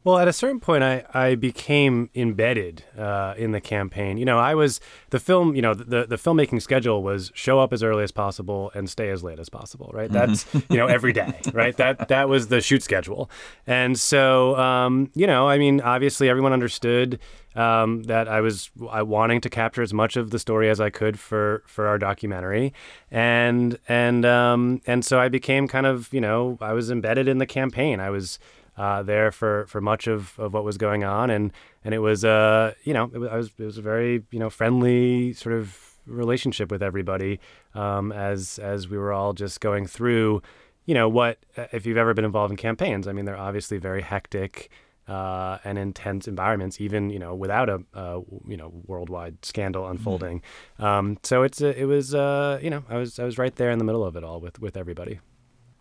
Well, 0.08 0.20
at 0.20 0.30
a 0.30 0.32
certain 0.32 0.62
point, 0.62 0.86
I, 0.86 1.04
I 1.14 1.36
became 1.36 2.10
embedded 2.16 2.82
uh, 2.98 3.34
in 3.38 3.52
the 3.52 3.60
campaign. 3.60 4.18
You 4.18 4.24
know, 4.24 4.40
I 4.40 4.56
was 4.56 4.80
the 5.10 5.20
film. 5.20 5.54
You 5.54 5.62
know, 5.62 5.74
the 5.74 6.06
the 6.06 6.16
filmmaking 6.16 6.62
schedule 6.62 7.04
was 7.04 7.30
show 7.36 7.60
up 7.60 7.74
as 7.74 7.84
early 7.84 8.06
as 8.06 8.14
possible 8.14 8.72
and 8.74 8.90
stay 8.90 9.10
as 9.10 9.22
late 9.22 9.38
as 9.38 9.50
possible. 9.50 9.92
Right. 9.94 10.10
That's 10.10 10.46
mm-hmm. 10.46 10.72
you 10.72 10.80
know 10.80 10.88
every 10.88 11.12
day. 11.12 11.42
Right. 11.54 11.76
That 11.76 12.08
that 12.08 12.30
was 12.30 12.48
the 12.48 12.62
shoot 12.62 12.84
schedule. 12.84 13.30
And 13.66 14.00
so, 14.00 14.56
um, 14.56 15.10
you 15.14 15.28
know, 15.28 15.50
I 15.50 15.58
mean, 15.58 15.82
obviously, 15.82 16.30
everyone 16.30 16.54
understood 16.54 17.20
um, 17.56 18.04
that 18.04 18.30
I 18.30 18.40
was 18.40 18.70
I 18.90 19.02
wanting 19.02 19.42
to 19.42 19.50
capture 19.50 19.82
as 19.82 19.94
much 19.94 20.16
of 20.16 20.30
the 20.30 20.40
story 20.40 20.70
as 20.70 20.80
I 20.80 20.90
could 20.90 21.20
for 21.20 21.64
for 21.66 21.88
our 21.88 21.98
documentary, 21.98 22.74
and 23.12 23.78
and 23.90 24.26
um, 24.26 24.82
and 24.88 25.04
so 25.04 25.20
I 25.20 25.28
became 25.28 25.68
kind 25.68 25.86
of 25.86 26.14
you 26.14 26.22
know 26.22 26.58
I 26.62 26.72
was 26.72 26.92
embedded 26.92 27.28
in 27.28 27.40
the 27.40 27.48
campaign. 27.48 28.00
I 28.00 28.10
was 28.10 28.40
uh, 28.78 29.04
there 29.04 29.32
for, 29.32 29.66
for 29.68 29.82
much 29.82 30.08
of, 30.08 30.38
of 30.38 30.54
what 30.54 30.64
was 30.64 30.78
going 30.78 31.04
on, 31.04 31.30
and 31.30 31.52
and 31.84 31.94
it 31.94 32.00
was 32.00 32.24
uh 32.24 32.74
you 32.84 32.94
know 32.94 33.10
it 33.14 33.18
was, 33.18 33.32
was 33.32 33.52
it 33.58 33.66
was 33.66 33.78
a 33.78 33.82
very 33.82 34.24
you 34.32 34.40
know 34.40 34.50
friendly 34.50 35.34
sort 35.34 35.56
of 35.56 35.78
relationship 36.06 36.72
with 36.72 36.82
everybody 36.82 37.40
um, 37.74 38.12
as 38.12 38.60
as 38.60 38.88
we 38.88 38.98
were 38.98 39.12
all 39.12 39.34
just 39.34 39.60
going 39.60 39.86
through 39.86 40.42
you 40.86 40.94
know 40.94 41.10
what 41.10 41.40
if 41.74 41.86
you've 41.86 41.98
ever 41.98 42.14
been 42.14 42.24
involved 42.24 42.52
in 42.52 42.58
campaigns 42.58 43.08
I 43.08 43.14
mean 43.14 43.26
they're 43.26 43.38
obviously 43.38 43.78
very 43.78 44.02
hectic 44.02 44.70
uh, 45.08 45.58
and 45.64 45.78
intense 45.78 46.28
environments, 46.28 46.82
even 46.82 47.10
you 47.10 47.20
know 47.20 47.34
without 47.34 47.70
a 47.70 47.82
uh, 47.94 48.20
you 48.48 48.58
know 48.58 48.72
worldwide 48.86 49.44
scandal 49.46 49.84
mm-hmm. 49.84 49.92
unfolding. 49.92 50.42
Mm-hmm. 50.80 50.86
Um, 50.86 51.18
so 51.24 51.44
it's 51.44 51.62
it 51.62 51.88
was 51.88 52.14
uh, 52.14 52.60
you 52.62 52.70
know 52.70 52.84
I 52.90 52.98
was 52.98 53.20
I 53.20 53.24
was 53.24 53.38
right 53.38 53.56
there 53.56 53.72
in 53.72 53.80
the 53.80 53.86
middle 53.86 54.04
of 54.04 54.16
it 54.16 54.24
all 54.24 54.42
with 54.42 54.60
with 54.60 54.76
everybody. 54.76 55.20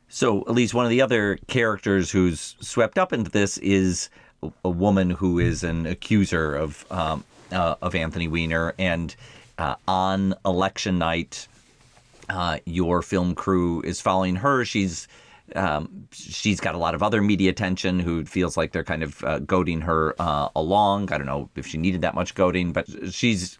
So, 0.08 0.42
at 0.42 0.54
least 0.54 0.72
one 0.72 0.84
of 0.84 0.90
the 0.90 1.02
other 1.02 1.38
characters 1.48 2.10
who's 2.10 2.54
swept 2.60 2.96
up 2.96 3.12
into 3.12 3.30
this 3.30 3.58
is 3.58 4.08
a 4.64 4.70
woman 4.70 5.10
who 5.10 5.38
is 5.38 5.64
an 5.64 5.86
accuser 5.86 6.54
of 6.54 6.84
um, 6.90 7.24
uh, 7.52 7.74
of 7.82 7.94
Anthony 7.94 8.28
Weiner, 8.28 8.74
and 8.78 9.14
uh, 9.58 9.74
on 9.88 10.34
election 10.44 10.98
night, 10.98 11.48
uh, 12.28 12.58
your 12.66 13.02
film 13.02 13.34
crew 13.34 13.82
is 13.82 14.00
following 14.00 14.36
her. 14.36 14.64
She's 14.64 15.08
um, 15.54 16.08
she's 16.12 16.60
got 16.60 16.74
a 16.74 16.78
lot 16.78 16.94
of 16.94 17.02
other 17.02 17.22
media 17.22 17.50
attention 17.50 18.00
who 18.00 18.24
feels 18.24 18.56
like 18.56 18.72
they're 18.72 18.84
kind 18.84 19.02
of 19.02 19.22
uh, 19.22 19.38
goading 19.40 19.80
her 19.82 20.14
uh, 20.18 20.48
along. 20.56 21.12
I 21.12 21.18
don't 21.18 21.26
know 21.26 21.48
if 21.54 21.66
she 21.66 21.78
needed 21.78 22.00
that 22.00 22.14
much 22.14 22.34
goading, 22.34 22.72
but 22.72 22.86
she's 23.12 23.58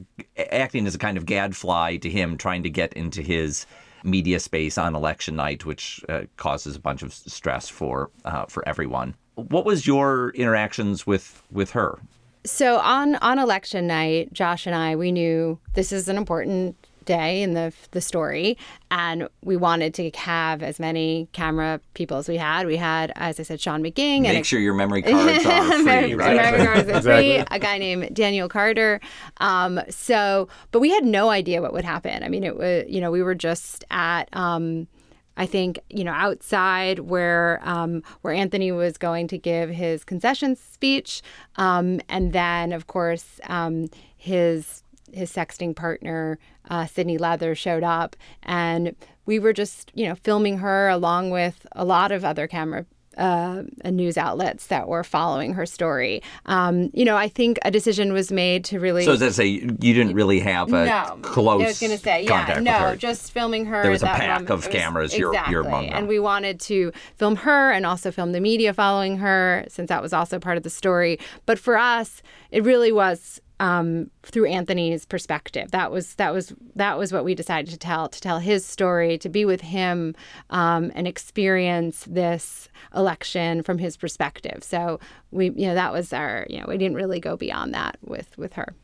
acting 0.50 0.86
as 0.86 0.94
a 0.94 0.98
kind 0.98 1.16
of 1.16 1.26
gadfly 1.26 1.96
to 1.98 2.10
him, 2.10 2.36
trying 2.36 2.64
to 2.64 2.70
get 2.70 2.92
into 2.94 3.22
his 3.22 3.66
media 4.06 4.40
space 4.40 4.78
on 4.78 4.94
election 4.94 5.36
night, 5.36 5.66
which 5.66 6.04
uh, 6.08 6.22
causes 6.36 6.76
a 6.76 6.80
bunch 6.80 7.02
of 7.02 7.12
stress 7.12 7.68
for 7.68 8.10
uh, 8.24 8.46
for 8.46 8.66
everyone. 8.68 9.14
What 9.34 9.66
was 9.66 9.86
your 9.86 10.30
interactions 10.30 11.06
with 11.06 11.42
with 11.50 11.72
her? 11.72 11.98
So 12.44 12.78
on 12.78 13.16
on 13.16 13.38
election 13.38 13.86
night, 13.86 14.32
Josh 14.32 14.66
and 14.66 14.74
I 14.74 14.96
we 14.96 15.12
knew 15.12 15.58
this 15.74 15.92
is 15.92 16.08
an 16.08 16.16
important 16.16 16.76
day 17.06 17.42
in 17.42 17.54
the 17.54 17.72
the 17.92 18.00
story, 18.02 18.58
and 18.90 19.28
we 19.42 19.56
wanted 19.56 19.94
to 19.94 20.10
have 20.10 20.62
as 20.62 20.78
many 20.78 21.28
camera 21.32 21.80
people 21.94 22.18
as 22.18 22.28
we 22.28 22.36
had. 22.36 22.66
We 22.66 22.76
had, 22.76 23.12
as 23.16 23.40
I 23.40 23.44
said, 23.44 23.60
Sean 23.60 23.82
McGing. 23.82 24.16
And 24.16 24.22
Make 24.24 24.36
and 24.36 24.46
sure 24.46 24.60
your 24.60 24.74
memory 24.74 25.02
cards 25.02 25.46
are 25.46 25.72
free, 25.82 26.14
right? 26.14 26.36
Memory 26.36 26.66
cards 26.66 26.88
are 26.90 27.02
free. 27.02 27.36
A 27.50 27.58
guy 27.58 27.78
named 27.78 28.14
Daniel 28.14 28.48
Carter. 28.48 29.00
Um, 29.38 29.80
so, 29.88 30.48
but 30.72 30.80
we 30.80 30.90
had 30.90 31.04
no 31.04 31.30
idea 31.30 31.62
what 31.62 31.72
would 31.72 31.84
happen. 31.84 32.22
I 32.22 32.28
mean, 32.28 32.44
it 32.44 32.56
was 32.56 32.84
you 32.88 33.00
know 33.00 33.10
we 33.10 33.22
were 33.22 33.34
just 33.34 33.84
at. 33.90 34.28
Um, 34.36 34.88
I 35.36 35.46
think 35.46 35.80
you 35.90 36.04
know 36.04 36.12
outside 36.12 37.00
where 37.00 37.60
um, 37.62 38.02
where 38.22 38.32
Anthony 38.32 38.72
was 38.72 38.96
going 38.96 39.28
to 39.28 39.38
give 39.38 39.70
his 39.70 40.04
concession 40.04 40.56
speech, 40.56 41.22
um, 41.56 42.00
and 42.08 42.32
then 42.32 42.72
of 42.72 42.86
course 42.86 43.40
um, 43.44 43.88
his 44.16 44.82
his 45.12 45.32
sexting 45.32 45.74
partner, 45.74 46.38
uh, 46.68 46.86
Sydney 46.86 47.18
Leather, 47.18 47.54
showed 47.54 47.82
up, 47.82 48.16
and 48.42 48.94
we 49.24 49.38
were 49.38 49.52
just, 49.52 49.90
you 49.94 50.08
know, 50.08 50.14
filming 50.14 50.58
her 50.58 50.88
along 50.88 51.30
with 51.30 51.66
a 51.72 51.84
lot 51.84 52.12
of 52.12 52.24
other 52.24 52.46
camera 52.46 52.86
uh, 53.16 53.62
news 53.84 54.18
outlets 54.18 54.66
that 54.66 54.88
were 54.88 55.02
following 55.02 55.54
her 55.54 55.66
story. 55.66 56.22
Um, 56.46 56.90
you 56.92 57.04
know, 57.04 57.16
I 57.16 57.28
think 57.28 57.58
a 57.62 57.70
decision 57.70 58.12
was 58.12 58.30
made 58.30 58.64
to 58.66 58.78
really. 58.78 59.04
So 59.04 59.12
does 59.12 59.20
that 59.20 59.34
say 59.34 59.46
you 59.46 59.94
didn't 59.94 60.14
really 60.14 60.40
have 60.40 60.72
a 60.72 60.86
no, 60.86 61.18
close? 61.22 61.62
I 61.62 61.66
was 61.66 61.80
going 61.80 61.92
to 61.92 61.98
say, 61.98 62.24
yeah, 62.24 62.60
no, 62.60 62.94
just 62.96 63.32
filming 63.32 63.66
her. 63.66 63.82
There 63.82 63.90
was 63.90 64.02
a 64.02 64.06
pack 64.06 64.28
moment. 64.28 64.50
of 64.50 64.66
was, 64.66 64.68
cameras. 64.68 65.14
Exactly. 65.14 65.52
You're, 65.52 65.62
you're 65.62 65.68
among 65.68 65.86
them. 65.86 65.94
and 65.94 66.08
we 66.08 66.18
wanted 66.18 66.60
to 66.60 66.92
film 67.16 67.36
her 67.36 67.70
and 67.70 67.86
also 67.86 68.10
film 68.10 68.32
the 68.32 68.40
media 68.40 68.74
following 68.74 69.18
her, 69.18 69.64
since 69.68 69.88
that 69.88 70.02
was 70.02 70.12
also 70.12 70.38
part 70.38 70.56
of 70.56 70.62
the 70.62 70.70
story. 70.70 71.18
But 71.46 71.58
for 71.58 71.76
us, 71.76 72.22
it 72.50 72.64
really 72.64 72.92
was 72.92 73.40
um, 73.60 74.10
through 74.22 74.46
Anthony's 74.46 75.06
perspective. 75.06 75.70
That 75.70 75.90
was 75.90 76.14
that 76.16 76.32
was 76.32 76.54
that 76.74 76.98
was 76.98 77.12
what 77.12 77.24
we 77.24 77.34
decided 77.34 77.70
to 77.70 77.78
tell 77.78 78.08
to 78.08 78.20
tell 78.20 78.38
his 78.38 78.64
story, 78.64 79.18
to 79.18 79.28
be 79.28 79.44
with 79.44 79.60
him 79.60 80.14
um, 80.50 80.92
and 80.94 81.06
experience 81.06 82.04
this 82.08 82.68
election 82.94 83.62
from 83.62 83.78
his 83.78 83.96
perspective. 83.96 84.62
So 84.62 85.00
we 85.30 85.46
you 85.50 85.66
know 85.68 85.74
that 85.74 85.92
was 85.92 86.12
our 86.12 86.46
you 86.48 86.58
know 86.58 86.66
we 86.68 86.78
didn't 86.78 86.96
really 86.96 87.20
go 87.20 87.36
beyond 87.36 87.74
that 87.74 87.98
with 88.02 88.36
with 88.36 88.52
her. 88.54 88.74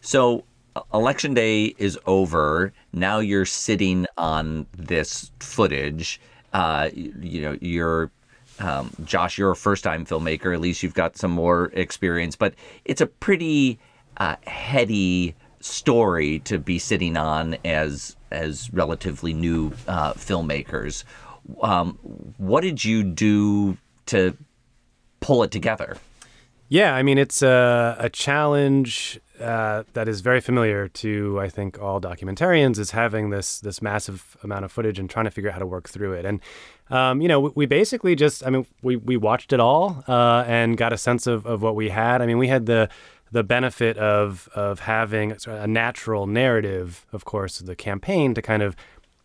So 0.00 0.44
election 0.92 1.34
day 1.34 1.74
is 1.78 1.98
over. 2.06 2.72
Now 2.92 3.18
you're 3.18 3.46
sitting 3.46 4.06
on 4.18 4.66
this 4.76 5.30
footage. 5.40 6.20
Uh, 6.52 6.90
you, 6.92 7.14
you 7.20 7.42
know, 7.42 7.58
you're 7.60 8.10
um, 8.58 8.90
Josh. 9.04 9.38
You're 9.38 9.50
a 9.50 9.56
first-time 9.56 10.06
filmmaker. 10.06 10.54
At 10.54 10.60
least 10.60 10.82
you've 10.82 10.94
got 10.94 11.16
some 11.16 11.30
more 11.30 11.70
experience, 11.74 12.36
but 12.36 12.54
it's 12.84 13.00
a 13.00 13.06
pretty 13.06 13.78
uh, 14.16 14.36
heady 14.46 15.34
story 15.60 16.38
to 16.40 16.58
be 16.58 16.78
sitting 16.78 17.16
on 17.16 17.56
as 17.64 18.16
as 18.30 18.72
relatively 18.72 19.32
new 19.32 19.72
uh, 19.86 20.12
filmmakers. 20.14 21.04
Um, 21.62 21.98
what 22.38 22.62
did 22.62 22.84
you 22.84 23.02
do 23.04 23.76
to 24.06 24.36
pull 25.20 25.42
it 25.42 25.50
together? 25.50 25.96
Yeah, 26.68 26.94
I 26.94 27.04
mean, 27.04 27.16
it's 27.16 27.42
a, 27.42 27.96
a 27.98 28.08
challenge 28.08 29.20
uh, 29.40 29.84
that 29.92 30.08
is 30.08 30.20
very 30.20 30.40
familiar 30.40 30.88
to, 30.88 31.38
I 31.40 31.48
think, 31.48 31.80
all 31.80 32.00
documentarians 32.00 32.78
is 32.78 32.90
having 32.90 33.30
this 33.30 33.60
this 33.60 33.80
massive 33.80 34.36
amount 34.42 34.64
of 34.64 34.72
footage 34.72 34.98
and 34.98 35.08
trying 35.08 35.26
to 35.26 35.30
figure 35.30 35.50
out 35.50 35.54
how 35.54 35.60
to 35.60 35.66
work 35.66 35.88
through 35.88 36.14
it. 36.14 36.24
And 36.24 36.40
um, 36.88 37.20
you 37.20 37.28
know, 37.28 37.40
we, 37.40 37.50
we, 37.54 37.66
basically 37.66 38.14
just, 38.14 38.46
I 38.46 38.50
mean, 38.50 38.64
we, 38.80 38.94
we 38.94 39.16
watched 39.16 39.52
it 39.52 39.58
all 39.58 40.04
uh, 40.06 40.44
and 40.46 40.76
got 40.76 40.92
a 40.92 40.98
sense 40.98 41.26
of, 41.26 41.44
of 41.44 41.60
what 41.60 41.74
we 41.74 41.88
had. 41.88 42.22
I 42.22 42.26
mean, 42.26 42.38
we 42.38 42.46
had 42.46 42.66
the 42.66 42.88
the 43.32 43.42
benefit 43.42 43.96
of 43.98 44.48
of 44.54 44.80
having 44.80 45.36
a 45.46 45.66
natural 45.66 46.26
narrative, 46.26 47.06
of 47.12 47.24
course, 47.24 47.58
the 47.58 47.76
campaign 47.76 48.34
to 48.34 48.42
kind 48.42 48.62
of 48.62 48.76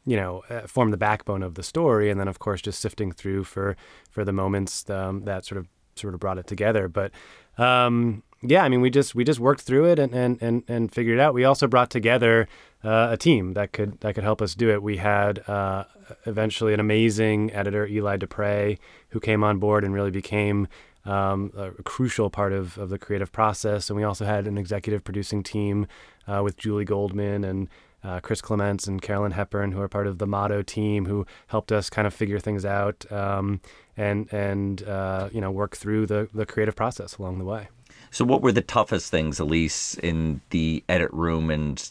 you 0.05 0.17
know 0.17 0.43
uh, 0.49 0.61
form 0.61 0.91
the 0.91 0.97
backbone 0.97 1.43
of 1.43 1.55
the 1.55 1.63
story, 1.63 2.09
and 2.09 2.19
then 2.19 2.27
of 2.27 2.39
course 2.39 2.61
just 2.61 2.81
sifting 2.81 3.11
through 3.11 3.43
for 3.43 3.75
for 4.09 4.25
the 4.25 4.33
moments 4.33 4.89
um, 4.89 5.23
that 5.25 5.45
sort 5.45 5.59
of 5.59 5.67
sort 5.95 6.13
of 6.13 6.19
brought 6.19 6.37
it 6.37 6.47
together. 6.47 6.87
But 6.87 7.11
um, 7.57 8.23
yeah, 8.41 8.63
I 8.63 8.69
mean, 8.69 8.81
we 8.81 8.89
just 8.89 9.13
we 9.13 9.23
just 9.23 9.39
worked 9.39 9.61
through 9.61 9.85
it 9.85 9.99
and 9.99 10.13
and 10.13 10.41
and, 10.41 10.63
and 10.67 10.91
figured 10.91 11.19
it 11.19 11.21
out. 11.21 11.33
We 11.33 11.43
also 11.43 11.67
brought 11.67 11.91
together 11.91 12.47
uh, 12.83 13.09
a 13.11 13.17
team 13.17 13.53
that 13.53 13.71
could 13.71 13.99
that 14.01 14.15
could 14.15 14.23
help 14.23 14.41
us 14.41 14.55
do 14.55 14.69
it. 14.71 14.81
We 14.81 14.97
had 14.97 15.47
uh, 15.47 15.83
eventually 16.25 16.73
an 16.73 16.79
amazing 16.79 17.53
editor, 17.53 17.85
Eli 17.85 18.17
Despres, 18.17 18.79
who 19.09 19.19
came 19.19 19.43
on 19.43 19.59
board 19.59 19.83
and 19.83 19.93
really 19.93 20.11
became 20.11 20.67
um, 21.05 21.51
a, 21.55 21.71
crucial 21.83 22.29
part 22.29 22.53
of, 22.53 22.77
of 22.77 22.89
the 22.89 22.97
creative 22.97 23.31
process. 23.31 23.89
And 23.89 23.97
we 23.97 24.03
also 24.03 24.25
had 24.25 24.47
an 24.47 24.57
executive 24.57 25.03
producing 25.03 25.43
team 25.43 25.87
uh, 26.27 26.41
with 26.43 26.57
Julie 26.57 26.85
Goldman 26.85 27.43
and 27.43 27.69
uh, 28.03 28.19
Chris 28.19 28.41
Clements 28.41 28.87
and 28.87 29.01
Carolyn 29.01 29.31
Hepburn, 29.31 29.71
who 29.71 29.81
are 29.81 29.87
part 29.87 30.07
of 30.07 30.17
the 30.17 30.27
Motto 30.27 30.61
team, 30.61 31.05
who 31.05 31.25
helped 31.47 31.71
us 31.71 31.89
kind 31.89 32.07
of 32.07 32.13
figure 32.13 32.39
things 32.39 32.65
out 32.65 33.09
um, 33.11 33.61
and 33.95 34.31
and 34.33 34.83
uh, 34.83 35.29
you 35.31 35.39
know 35.39 35.51
work 35.51 35.77
through 35.77 36.07
the 36.07 36.27
the 36.33 36.45
creative 36.45 36.75
process 36.75 37.17
along 37.17 37.37
the 37.37 37.45
way. 37.45 37.67
So, 38.09 38.25
what 38.25 38.41
were 38.41 38.51
the 38.51 38.61
toughest 38.61 39.11
things, 39.11 39.39
Elyse, 39.39 39.99
in 39.99 40.41
the 40.49 40.83
edit 40.89 41.11
room 41.13 41.51
and 41.51 41.89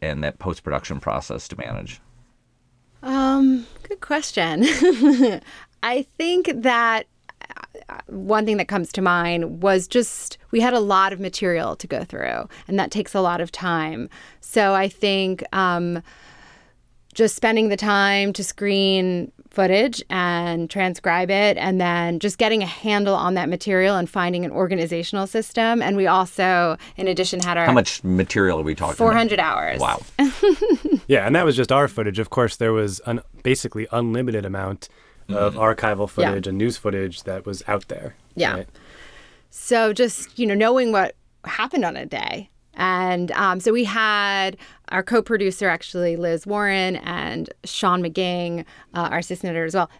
and 0.00 0.22
that 0.22 0.38
post 0.38 0.62
production 0.62 1.00
process 1.00 1.48
to 1.48 1.56
manage? 1.56 2.00
Um, 3.02 3.66
good 3.82 4.00
question. 4.00 4.64
I 5.82 6.06
think 6.16 6.50
that 6.54 7.06
one 8.06 8.44
thing 8.44 8.56
that 8.56 8.68
comes 8.68 8.92
to 8.92 9.02
mind 9.02 9.62
was 9.62 9.86
just 9.86 10.38
we 10.50 10.60
had 10.60 10.74
a 10.74 10.80
lot 10.80 11.12
of 11.12 11.20
material 11.20 11.76
to 11.76 11.86
go 11.86 12.04
through, 12.04 12.48
and 12.66 12.78
that 12.78 12.90
takes 12.90 13.14
a 13.14 13.20
lot 13.20 13.40
of 13.40 13.52
time. 13.52 14.08
So 14.40 14.74
I 14.74 14.88
think 14.88 15.42
um, 15.52 16.02
just 17.14 17.34
spending 17.36 17.68
the 17.68 17.76
time 17.76 18.32
to 18.34 18.44
screen 18.44 19.32
footage 19.50 20.02
and 20.10 20.70
transcribe 20.70 21.30
it, 21.30 21.56
and 21.56 21.80
then 21.80 22.18
just 22.18 22.38
getting 22.38 22.62
a 22.62 22.66
handle 22.66 23.14
on 23.14 23.34
that 23.34 23.48
material 23.48 23.96
and 23.96 24.08
finding 24.08 24.44
an 24.44 24.50
organizational 24.50 25.26
system. 25.26 25.82
And 25.82 25.96
we 25.96 26.06
also, 26.06 26.76
in 26.96 27.08
addition, 27.08 27.40
had 27.40 27.56
our 27.56 27.66
how 27.66 27.72
much 27.72 28.02
material 28.04 28.60
are 28.60 28.64
we 28.64 28.74
talking? 28.74 28.96
Four 28.96 29.14
hundred 29.14 29.40
hours. 29.40 29.80
Wow. 29.80 30.00
yeah, 31.06 31.26
and 31.26 31.34
that 31.34 31.44
was 31.44 31.56
just 31.56 31.72
our 31.72 31.88
footage. 31.88 32.18
Of 32.18 32.30
course, 32.30 32.56
there 32.56 32.72
was 32.72 33.00
an 33.06 33.20
basically 33.42 33.86
unlimited 33.92 34.44
amount 34.44 34.88
of 35.28 35.54
mm-hmm. 35.54 35.62
archival 35.62 36.08
footage 36.08 36.46
yeah. 36.46 36.50
and 36.50 36.58
news 36.58 36.76
footage 36.76 37.24
that 37.24 37.44
was 37.44 37.62
out 37.68 37.88
there. 37.88 38.14
Yeah. 38.34 38.54
Right? 38.54 38.68
So 39.50 39.92
just 39.92 40.38
you 40.38 40.46
know 40.46 40.54
knowing 40.54 40.92
what 40.92 41.14
happened 41.44 41.84
on 41.84 41.96
a 41.96 42.06
day. 42.06 42.50
And 42.74 43.32
um, 43.32 43.58
so 43.58 43.72
we 43.72 43.84
had 43.84 44.56
our 44.90 45.02
co-producer, 45.02 45.68
actually 45.68 46.14
Liz 46.16 46.46
Warren, 46.46 46.96
and 46.96 47.50
Sean 47.64 48.02
McGing, 48.02 48.64
uh, 48.94 49.08
our 49.10 49.18
assistant 49.18 49.50
editor 49.50 49.64
as 49.64 49.74
well. 49.74 49.90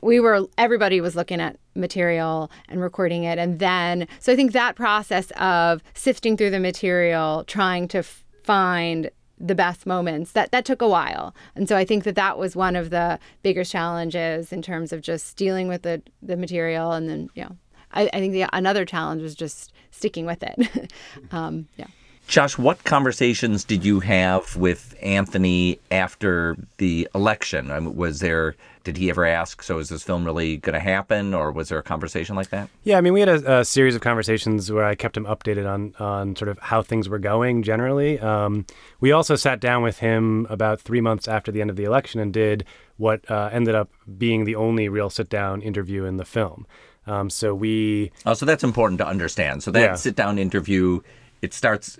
We 0.00 0.20
were 0.20 0.46
everybody 0.56 1.00
was 1.00 1.16
looking 1.16 1.40
at 1.40 1.56
material 1.74 2.52
and 2.68 2.80
recording 2.80 3.24
it, 3.24 3.38
and 3.38 3.58
then 3.58 4.06
so 4.20 4.32
I 4.32 4.36
think 4.36 4.52
that 4.52 4.76
process 4.76 5.32
of 5.32 5.82
sifting 5.94 6.36
through 6.36 6.50
the 6.50 6.60
material, 6.60 7.42
trying 7.48 7.88
to 7.88 7.98
f- 7.98 8.24
find 8.44 9.10
the 9.42 9.54
best 9.54 9.86
moments. 9.86 10.32
That 10.32 10.52
that 10.52 10.64
took 10.64 10.80
a 10.80 10.88
while. 10.88 11.34
And 11.56 11.68
so 11.68 11.76
i 11.76 11.84
think 11.84 12.04
that 12.04 12.14
that 12.14 12.38
was 12.38 12.56
one 12.56 12.76
of 12.76 12.90
the 12.90 13.18
bigger 13.42 13.64
challenges 13.64 14.52
in 14.52 14.62
terms 14.62 14.92
of 14.92 15.02
just 15.02 15.36
dealing 15.36 15.68
with 15.68 15.82
the 15.82 16.02
the 16.22 16.36
material. 16.36 16.92
And 16.92 17.08
then 17.08 17.28
you 17.34 17.42
know 17.44 17.56
i, 17.92 18.08
I 18.12 18.18
think 18.20 18.32
the 18.32 18.46
another 18.52 18.84
challenge 18.84 19.22
was 19.22 19.34
just 19.34 19.72
sticking 19.90 20.26
with 20.26 20.42
it. 20.42 20.92
Um, 21.30 21.68
yeah 21.76 21.86
Josh, 22.28 22.56
what 22.56 22.82
conversations 22.84 23.64
did 23.64 23.84
you 23.84 24.00
have 24.00 24.56
with 24.56 24.94
Anthony 25.02 25.78
after 25.90 26.56
the 26.78 27.08
election? 27.14 27.70
I 27.70 27.80
mean, 27.80 27.94
was 27.94 28.20
there, 28.20 28.54
did 28.84 28.96
he 28.96 29.10
ever 29.10 29.26
ask, 29.26 29.62
so 29.62 29.78
is 29.78 29.90
this 29.90 30.02
film 30.02 30.24
really 30.24 30.56
going 30.56 30.74
to 30.74 30.80
happen, 30.80 31.34
or 31.34 31.52
was 31.52 31.68
there 31.68 31.78
a 31.78 31.82
conversation 31.82 32.34
like 32.34 32.48
that? 32.48 32.68
Yeah, 32.84 32.96
I 32.96 33.00
mean, 33.00 33.12
we 33.12 33.20
had 33.20 33.28
a, 33.28 33.60
a, 33.60 33.64
series 33.64 33.94
of 33.94 34.00
conversations 34.00 34.72
where 34.72 34.84
I 34.84 34.94
kept 34.94 35.16
him 35.16 35.26
updated 35.26 35.70
on, 35.70 35.94
on 35.98 36.34
sort 36.36 36.48
of 36.48 36.58
how 36.60 36.80
things 36.80 37.08
were 37.08 37.18
going 37.18 37.62
generally. 37.62 38.18
Um, 38.18 38.66
we 39.00 39.12
also 39.12 39.36
sat 39.36 39.60
down 39.60 39.82
with 39.82 39.98
him 39.98 40.46
about 40.48 40.80
three 40.80 41.00
months 41.00 41.28
after 41.28 41.52
the 41.52 41.60
end 41.60 41.70
of 41.70 41.76
the 41.76 41.84
election 41.84 42.18
and 42.18 42.32
did 42.32 42.64
what 42.96 43.28
uh, 43.30 43.50
ended 43.52 43.74
up 43.74 43.90
being 44.16 44.44
the 44.44 44.54
only 44.54 44.88
real 44.88 45.10
sit 45.10 45.28
down 45.28 45.60
interview 45.60 46.04
in 46.04 46.16
the 46.16 46.24
film. 46.24 46.66
Um, 47.06 47.30
so 47.30 47.54
we. 47.54 48.12
Oh, 48.24 48.34
so 48.34 48.46
that's 48.46 48.64
important 48.64 48.98
to 48.98 49.06
understand. 49.06 49.62
So 49.62 49.70
that 49.72 49.80
yeah. 49.80 49.94
sit 49.96 50.14
down 50.14 50.38
interview 50.38 51.00
it 51.42 51.52
starts 51.52 51.98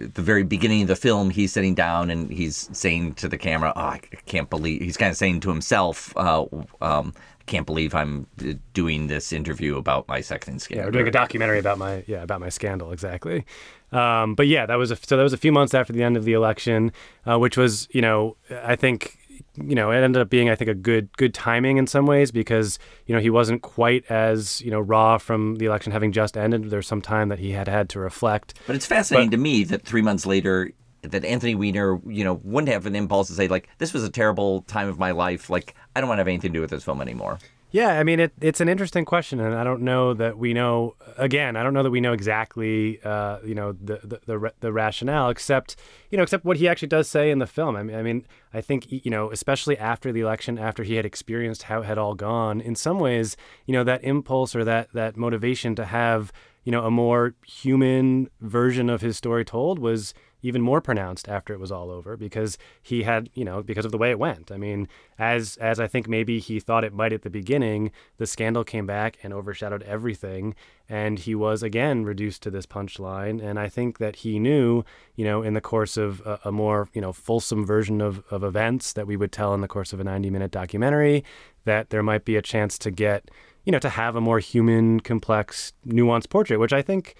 at 0.00 0.14
the 0.14 0.22
very 0.22 0.44
beginning 0.44 0.82
of 0.82 0.88
the 0.88 0.96
film, 0.96 1.30
he's 1.30 1.52
sitting 1.52 1.74
down 1.74 2.10
and 2.10 2.30
he's 2.30 2.68
saying 2.72 3.14
to 3.14 3.28
the 3.28 3.38
camera, 3.38 3.72
oh, 3.76 3.80
I 3.80 4.00
can't 4.26 4.48
believe, 4.48 4.80
he's 4.80 4.96
kind 4.96 5.10
of 5.10 5.16
saying 5.16 5.40
to 5.40 5.48
himself, 5.48 6.16
uh, 6.16 6.46
um, 6.80 7.12
I 7.40 7.44
can't 7.46 7.66
believe 7.66 7.94
I'm 7.94 8.26
doing 8.74 9.08
this 9.08 9.32
interview 9.32 9.76
about 9.76 10.06
my 10.06 10.20
sexting 10.20 10.60
scandal. 10.60 10.82
Yeah, 10.82 10.84
we're 10.84 10.92
doing 10.92 11.08
a 11.08 11.10
documentary 11.10 11.58
about 11.58 11.78
my, 11.78 12.04
yeah, 12.06 12.22
about 12.22 12.40
my 12.40 12.48
scandal, 12.48 12.92
exactly. 12.92 13.44
Um, 13.90 14.34
but 14.34 14.46
yeah, 14.46 14.66
that 14.66 14.76
was, 14.76 14.90
a, 14.90 14.96
so 14.96 15.16
that 15.16 15.22
was 15.22 15.32
a 15.32 15.38
few 15.38 15.50
months 15.50 15.74
after 15.74 15.92
the 15.92 16.02
end 16.02 16.16
of 16.16 16.24
the 16.24 16.34
election, 16.34 16.92
uh, 17.26 17.38
which 17.38 17.56
was, 17.56 17.88
you 17.90 18.02
know, 18.02 18.36
I 18.50 18.76
think 18.76 19.17
you 19.56 19.74
know, 19.74 19.90
it 19.90 19.96
ended 19.96 20.20
up 20.20 20.30
being, 20.30 20.48
I 20.50 20.54
think, 20.54 20.70
a 20.70 20.74
good 20.74 21.14
good 21.16 21.34
timing 21.34 21.76
in 21.76 21.86
some 21.86 22.06
ways 22.06 22.30
because 22.30 22.78
you 23.06 23.14
know 23.14 23.20
he 23.20 23.30
wasn't 23.30 23.62
quite 23.62 24.04
as 24.10 24.60
you 24.60 24.70
know 24.70 24.80
raw 24.80 25.18
from 25.18 25.56
the 25.56 25.66
election 25.66 25.92
having 25.92 26.12
just 26.12 26.36
ended. 26.36 26.70
There's 26.70 26.86
some 26.86 27.02
time 27.02 27.28
that 27.28 27.38
he 27.38 27.52
had 27.52 27.68
had 27.68 27.88
to 27.90 28.00
reflect. 28.00 28.54
But 28.66 28.76
it's 28.76 28.86
fascinating 28.86 29.30
but, 29.30 29.36
to 29.36 29.42
me 29.42 29.64
that 29.64 29.82
three 29.82 30.02
months 30.02 30.26
later, 30.26 30.72
that 31.02 31.24
Anthony 31.24 31.54
Weiner, 31.54 32.00
you 32.06 32.24
know, 32.24 32.40
wouldn't 32.44 32.72
have 32.72 32.86
an 32.86 32.96
impulse 32.96 33.28
to 33.28 33.34
say 33.34 33.48
like, 33.48 33.68
"This 33.78 33.92
was 33.92 34.04
a 34.04 34.10
terrible 34.10 34.62
time 34.62 34.88
of 34.88 34.98
my 34.98 35.10
life. 35.10 35.50
Like, 35.50 35.74
I 35.94 36.00
don't 36.00 36.08
want 36.08 36.18
to 36.18 36.20
have 36.20 36.28
anything 36.28 36.52
to 36.52 36.58
do 36.58 36.60
with 36.60 36.70
this 36.70 36.84
film 36.84 37.00
anymore." 37.00 37.38
Yeah, 37.70 37.98
I 37.98 38.02
mean, 38.02 38.18
it, 38.18 38.32
it's 38.40 38.62
an 38.62 38.68
interesting 38.68 39.04
question, 39.04 39.40
and 39.40 39.54
I 39.54 39.62
don't 39.62 39.82
know 39.82 40.14
that 40.14 40.38
we 40.38 40.54
know. 40.54 40.94
Again, 41.18 41.54
I 41.54 41.62
don't 41.62 41.74
know 41.74 41.82
that 41.82 41.90
we 41.90 42.00
know 42.00 42.14
exactly, 42.14 42.98
uh, 43.04 43.40
you 43.44 43.54
know, 43.54 43.72
the, 43.72 44.00
the, 44.02 44.20
the 44.24 44.52
the 44.60 44.72
rationale, 44.72 45.28
except 45.28 45.76
you 46.10 46.16
know, 46.16 46.22
except 46.22 46.46
what 46.46 46.56
he 46.56 46.66
actually 46.66 46.88
does 46.88 47.10
say 47.10 47.30
in 47.30 47.40
the 47.40 47.46
film. 47.46 47.76
I 47.76 47.82
mean, 47.82 47.96
I 47.96 48.02
mean, 48.02 48.26
I 48.54 48.62
think 48.62 48.86
you 48.90 49.10
know, 49.10 49.30
especially 49.30 49.76
after 49.76 50.12
the 50.12 50.20
election, 50.20 50.58
after 50.58 50.82
he 50.82 50.94
had 50.94 51.04
experienced 51.04 51.64
how 51.64 51.82
it 51.82 51.84
had 51.84 51.98
all 51.98 52.14
gone, 52.14 52.62
in 52.62 52.74
some 52.74 52.98
ways, 52.98 53.36
you 53.66 53.74
know, 53.74 53.84
that 53.84 54.02
impulse 54.02 54.56
or 54.56 54.64
that 54.64 54.90
that 54.94 55.18
motivation 55.18 55.74
to 55.74 55.84
have 55.84 56.32
you 56.64 56.72
know 56.72 56.84
a 56.84 56.90
more 56.90 57.34
human 57.46 58.30
version 58.40 58.88
of 58.88 59.02
his 59.02 59.16
story 59.18 59.44
told 59.44 59.78
was 59.78 60.14
even 60.42 60.62
more 60.62 60.80
pronounced 60.80 61.28
after 61.28 61.52
it 61.52 61.60
was 61.60 61.72
all 61.72 61.90
over 61.90 62.16
because 62.16 62.58
he 62.80 63.02
had, 63.02 63.28
you 63.34 63.44
know, 63.44 63.62
because 63.62 63.84
of 63.84 63.92
the 63.92 63.98
way 63.98 64.10
it 64.10 64.18
went. 64.18 64.52
I 64.52 64.56
mean, 64.56 64.88
as 65.18 65.56
as 65.56 65.80
I 65.80 65.86
think 65.86 66.08
maybe 66.08 66.38
he 66.38 66.60
thought 66.60 66.84
it 66.84 66.92
might 66.92 67.12
at 67.12 67.22
the 67.22 67.30
beginning, 67.30 67.90
the 68.18 68.26
scandal 68.26 68.64
came 68.64 68.86
back 68.86 69.18
and 69.22 69.32
overshadowed 69.32 69.82
everything, 69.82 70.54
and 70.88 71.18
he 71.18 71.34
was 71.34 71.62
again 71.62 72.04
reduced 72.04 72.42
to 72.42 72.50
this 72.50 72.66
punchline. 72.66 73.42
And 73.42 73.58
I 73.58 73.68
think 73.68 73.98
that 73.98 74.16
he 74.16 74.38
knew, 74.38 74.84
you 75.16 75.24
know, 75.24 75.42
in 75.42 75.54
the 75.54 75.60
course 75.60 75.96
of 75.96 76.20
a, 76.20 76.38
a 76.44 76.52
more, 76.52 76.88
you 76.92 77.00
know, 77.00 77.12
fulsome 77.12 77.66
version 77.66 78.00
of 78.00 78.22
of 78.30 78.44
events 78.44 78.92
that 78.92 79.06
we 79.06 79.16
would 79.16 79.32
tell 79.32 79.54
in 79.54 79.60
the 79.60 79.68
course 79.68 79.92
of 79.92 80.00
a 80.00 80.04
90 80.04 80.30
minute 80.30 80.50
documentary, 80.50 81.24
that 81.64 81.90
there 81.90 82.02
might 82.02 82.24
be 82.24 82.36
a 82.36 82.42
chance 82.42 82.78
to 82.78 82.90
get, 82.90 83.30
you 83.64 83.72
know, 83.72 83.78
to 83.78 83.90
have 83.90 84.14
a 84.14 84.20
more 84.20 84.38
human, 84.38 85.00
complex, 85.00 85.72
nuanced 85.86 86.30
portrait, 86.30 86.58
which 86.58 86.72
I 86.72 86.82
think 86.82 87.16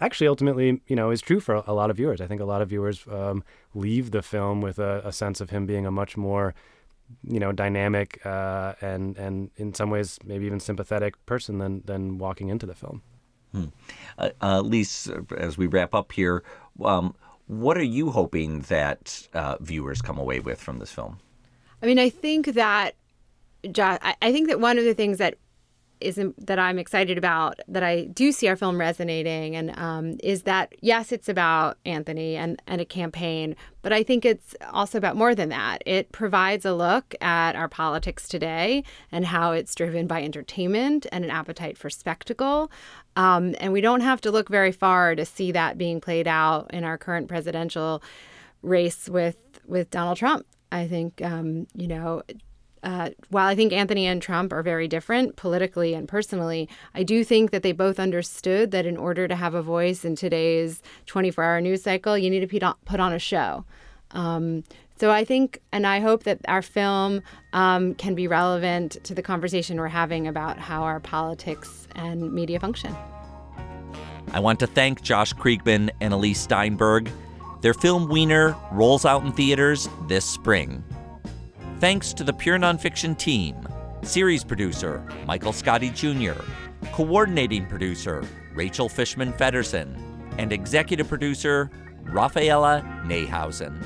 actually 0.00 0.28
ultimately, 0.28 0.80
you 0.86 0.96
know, 0.96 1.10
is 1.10 1.20
true 1.20 1.40
for 1.40 1.62
a 1.66 1.72
lot 1.72 1.90
of 1.90 1.96
viewers. 1.96 2.20
I 2.20 2.26
think 2.26 2.40
a 2.40 2.44
lot 2.44 2.62
of 2.62 2.68
viewers 2.68 3.06
um, 3.10 3.42
leave 3.74 4.10
the 4.10 4.22
film 4.22 4.60
with 4.60 4.78
a, 4.78 5.02
a, 5.04 5.12
sense 5.12 5.40
of 5.40 5.50
him 5.50 5.66
being 5.66 5.86
a 5.86 5.90
much 5.90 6.16
more, 6.16 6.54
you 7.22 7.40
know, 7.40 7.52
dynamic 7.52 8.24
uh, 8.26 8.74
and 8.80 9.16
and 9.16 9.50
in 9.56 9.74
some 9.74 9.90
ways 9.90 10.18
maybe 10.24 10.46
even 10.46 10.60
sympathetic 10.60 11.24
person 11.26 11.58
than 11.58 11.82
than 11.84 12.18
walking 12.18 12.48
into 12.48 12.66
the 12.66 12.74
film. 12.74 13.02
Hmm. 13.52 13.66
Uh, 14.18 14.30
uh, 14.42 14.60
Lise, 14.60 15.10
as 15.38 15.56
we 15.56 15.66
wrap 15.66 15.94
up 15.94 16.12
here, 16.12 16.42
um, 16.84 17.14
what 17.46 17.78
are 17.78 17.82
you 17.82 18.10
hoping 18.10 18.60
that 18.62 19.28
uh, 19.32 19.56
viewers 19.60 20.02
come 20.02 20.18
away 20.18 20.40
with 20.40 20.60
from 20.60 20.78
this 20.78 20.92
film? 20.92 21.18
I 21.82 21.86
mean, 21.86 21.98
I 21.98 22.10
think 22.10 22.54
that, 22.54 22.96
I 23.64 24.14
think 24.20 24.48
that 24.48 24.60
one 24.60 24.78
of 24.78 24.84
the 24.84 24.94
things 24.94 25.18
that 25.18 25.38
is 26.00 26.20
that 26.38 26.58
I'm 26.58 26.78
excited 26.78 27.18
about 27.18 27.60
that 27.68 27.82
I 27.82 28.04
do 28.04 28.32
see 28.32 28.48
our 28.48 28.56
film 28.56 28.78
resonating. 28.78 29.56
And 29.56 29.78
um, 29.78 30.16
is 30.22 30.42
that 30.42 30.74
yes 30.80 31.12
it's 31.12 31.28
about 31.28 31.78
Anthony 31.84 32.36
and, 32.36 32.60
and 32.66 32.80
a 32.80 32.84
campaign 32.84 33.56
but 33.86 33.92
I 33.92 34.02
think 34.02 34.24
it's 34.24 34.56
also 34.72 34.98
about 34.98 35.14
more 35.14 35.32
than 35.32 35.50
that. 35.50 35.80
It 35.86 36.10
provides 36.10 36.64
a 36.64 36.74
look 36.74 37.14
at 37.20 37.54
our 37.54 37.68
politics 37.68 38.26
today 38.26 38.82
and 39.12 39.24
how 39.24 39.52
it's 39.52 39.76
driven 39.76 40.08
by 40.08 40.24
entertainment 40.24 41.06
and 41.12 41.24
an 41.24 41.30
appetite 41.30 41.78
for 41.78 41.88
spectacle. 41.88 42.68
Um, 43.14 43.54
and 43.60 43.72
we 43.72 43.80
don't 43.80 44.00
have 44.00 44.20
to 44.22 44.32
look 44.32 44.48
very 44.48 44.72
far 44.72 45.14
to 45.14 45.24
see 45.24 45.52
that 45.52 45.78
being 45.78 46.00
played 46.00 46.26
out 46.26 46.68
in 46.74 46.82
our 46.82 46.98
current 46.98 47.28
presidential 47.28 48.02
race 48.60 49.08
with 49.08 49.36
with 49.66 49.88
Donald 49.90 50.16
Trump. 50.16 50.44
I 50.72 50.88
think 50.88 51.22
um, 51.22 51.68
you 51.72 51.86
know 51.86 52.22
uh, 52.82 53.10
while 53.30 53.46
I 53.46 53.54
think 53.54 53.72
Anthony 53.72 54.06
and 54.06 54.20
Trump 54.22 54.52
are 54.52 54.62
very 54.62 54.88
different 54.88 55.36
politically 55.36 55.94
and 55.94 56.08
personally, 56.08 56.68
I 56.94 57.02
do 57.02 57.24
think 57.24 57.50
that 57.50 57.62
they 57.62 57.72
both 57.72 57.98
understood 57.98 58.70
that 58.70 58.86
in 58.86 58.96
order 58.96 59.26
to 59.26 59.34
have 59.34 59.54
a 59.54 59.62
voice 59.62 60.04
in 60.04 60.16
today's 60.16 60.82
24 61.06 61.42
hour 61.42 61.60
news 61.60 61.82
cycle, 61.82 62.16
you 62.16 62.30
need 62.30 62.48
to 62.48 62.74
put 62.84 63.00
on, 63.00 63.12
a 63.12 63.18
show. 63.18 63.64
Um, 64.12 64.64
so 64.98 65.10
I 65.10 65.24
think, 65.24 65.60
and 65.72 65.86
I 65.86 66.00
hope 66.00 66.24
that 66.24 66.40
our 66.48 66.62
film 66.62 67.22
um, 67.52 67.94
can 67.94 68.14
be 68.14 68.26
relevant 68.26 69.02
to 69.04 69.14
the 69.14 69.22
conversation 69.22 69.78
we're 69.78 69.88
having 69.88 70.26
about 70.26 70.58
how 70.58 70.82
our 70.82 71.00
politics 71.00 71.86
and 71.94 72.32
media 72.32 72.58
function. 72.58 72.94
I 74.32 74.40
want 74.40 74.58
to 74.60 74.66
thank 74.66 75.02
Josh 75.02 75.32
Kriegman 75.34 75.90
and 76.00 76.12
Elyse 76.12 76.36
Steinberg. 76.36 77.10
Their 77.60 77.74
film 77.74 78.08
Weiner 78.08 78.56
rolls 78.72 79.04
out 79.04 79.24
in 79.24 79.32
theaters 79.32 79.88
this 80.08 80.24
spring. 80.24 80.82
Thanks 81.78 82.14
to 82.14 82.24
the 82.24 82.32
Pure 82.32 82.60
Nonfiction 82.60 83.18
team, 83.18 83.68
series 84.00 84.42
producer 84.42 85.06
Michael 85.26 85.52
Scotty 85.52 85.90
Jr., 85.90 86.32
coordinating 86.92 87.66
producer 87.66 88.24
Rachel 88.54 88.88
Fishman 88.88 89.34
Feddersen, 89.34 89.94
and 90.38 90.54
executive 90.54 91.06
producer 91.06 91.70
Rafaela 92.04 92.82
Neihausen. 93.04 93.84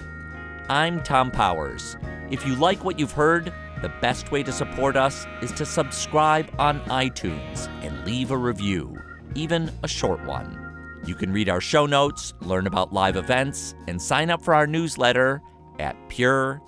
I'm 0.68 1.02
Thom 1.02 1.32
Powers. 1.32 1.96
If 2.30 2.46
you 2.46 2.54
like 2.54 2.84
what 2.84 2.96
you've 2.96 3.10
heard, 3.10 3.52
the 3.82 3.92
best 4.00 4.30
way 4.30 4.44
to 4.44 4.52
support 4.52 4.96
us 4.96 5.26
is 5.42 5.50
to 5.52 5.66
subscribe 5.66 6.48
on 6.60 6.78
iTunes 6.82 7.66
and 7.82 8.06
leave 8.06 8.30
a 8.30 8.36
review, 8.36 8.96
even 9.34 9.68
a 9.82 9.88
short 9.88 10.24
one. 10.24 11.00
You 11.04 11.16
can 11.16 11.32
read 11.32 11.48
our 11.48 11.60
show 11.60 11.86
notes, 11.86 12.34
learn 12.40 12.68
about 12.68 12.92
live 12.92 13.16
events, 13.16 13.74
and 13.88 14.00
sign 14.00 14.30
up 14.30 14.42
for 14.42 14.54
our 14.54 14.68
newsletter 14.68 15.42
at 15.80 15.96
Pure 16.08 16.62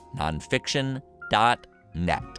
Nonfiction 1.33 1.57
net. 1.95 2.32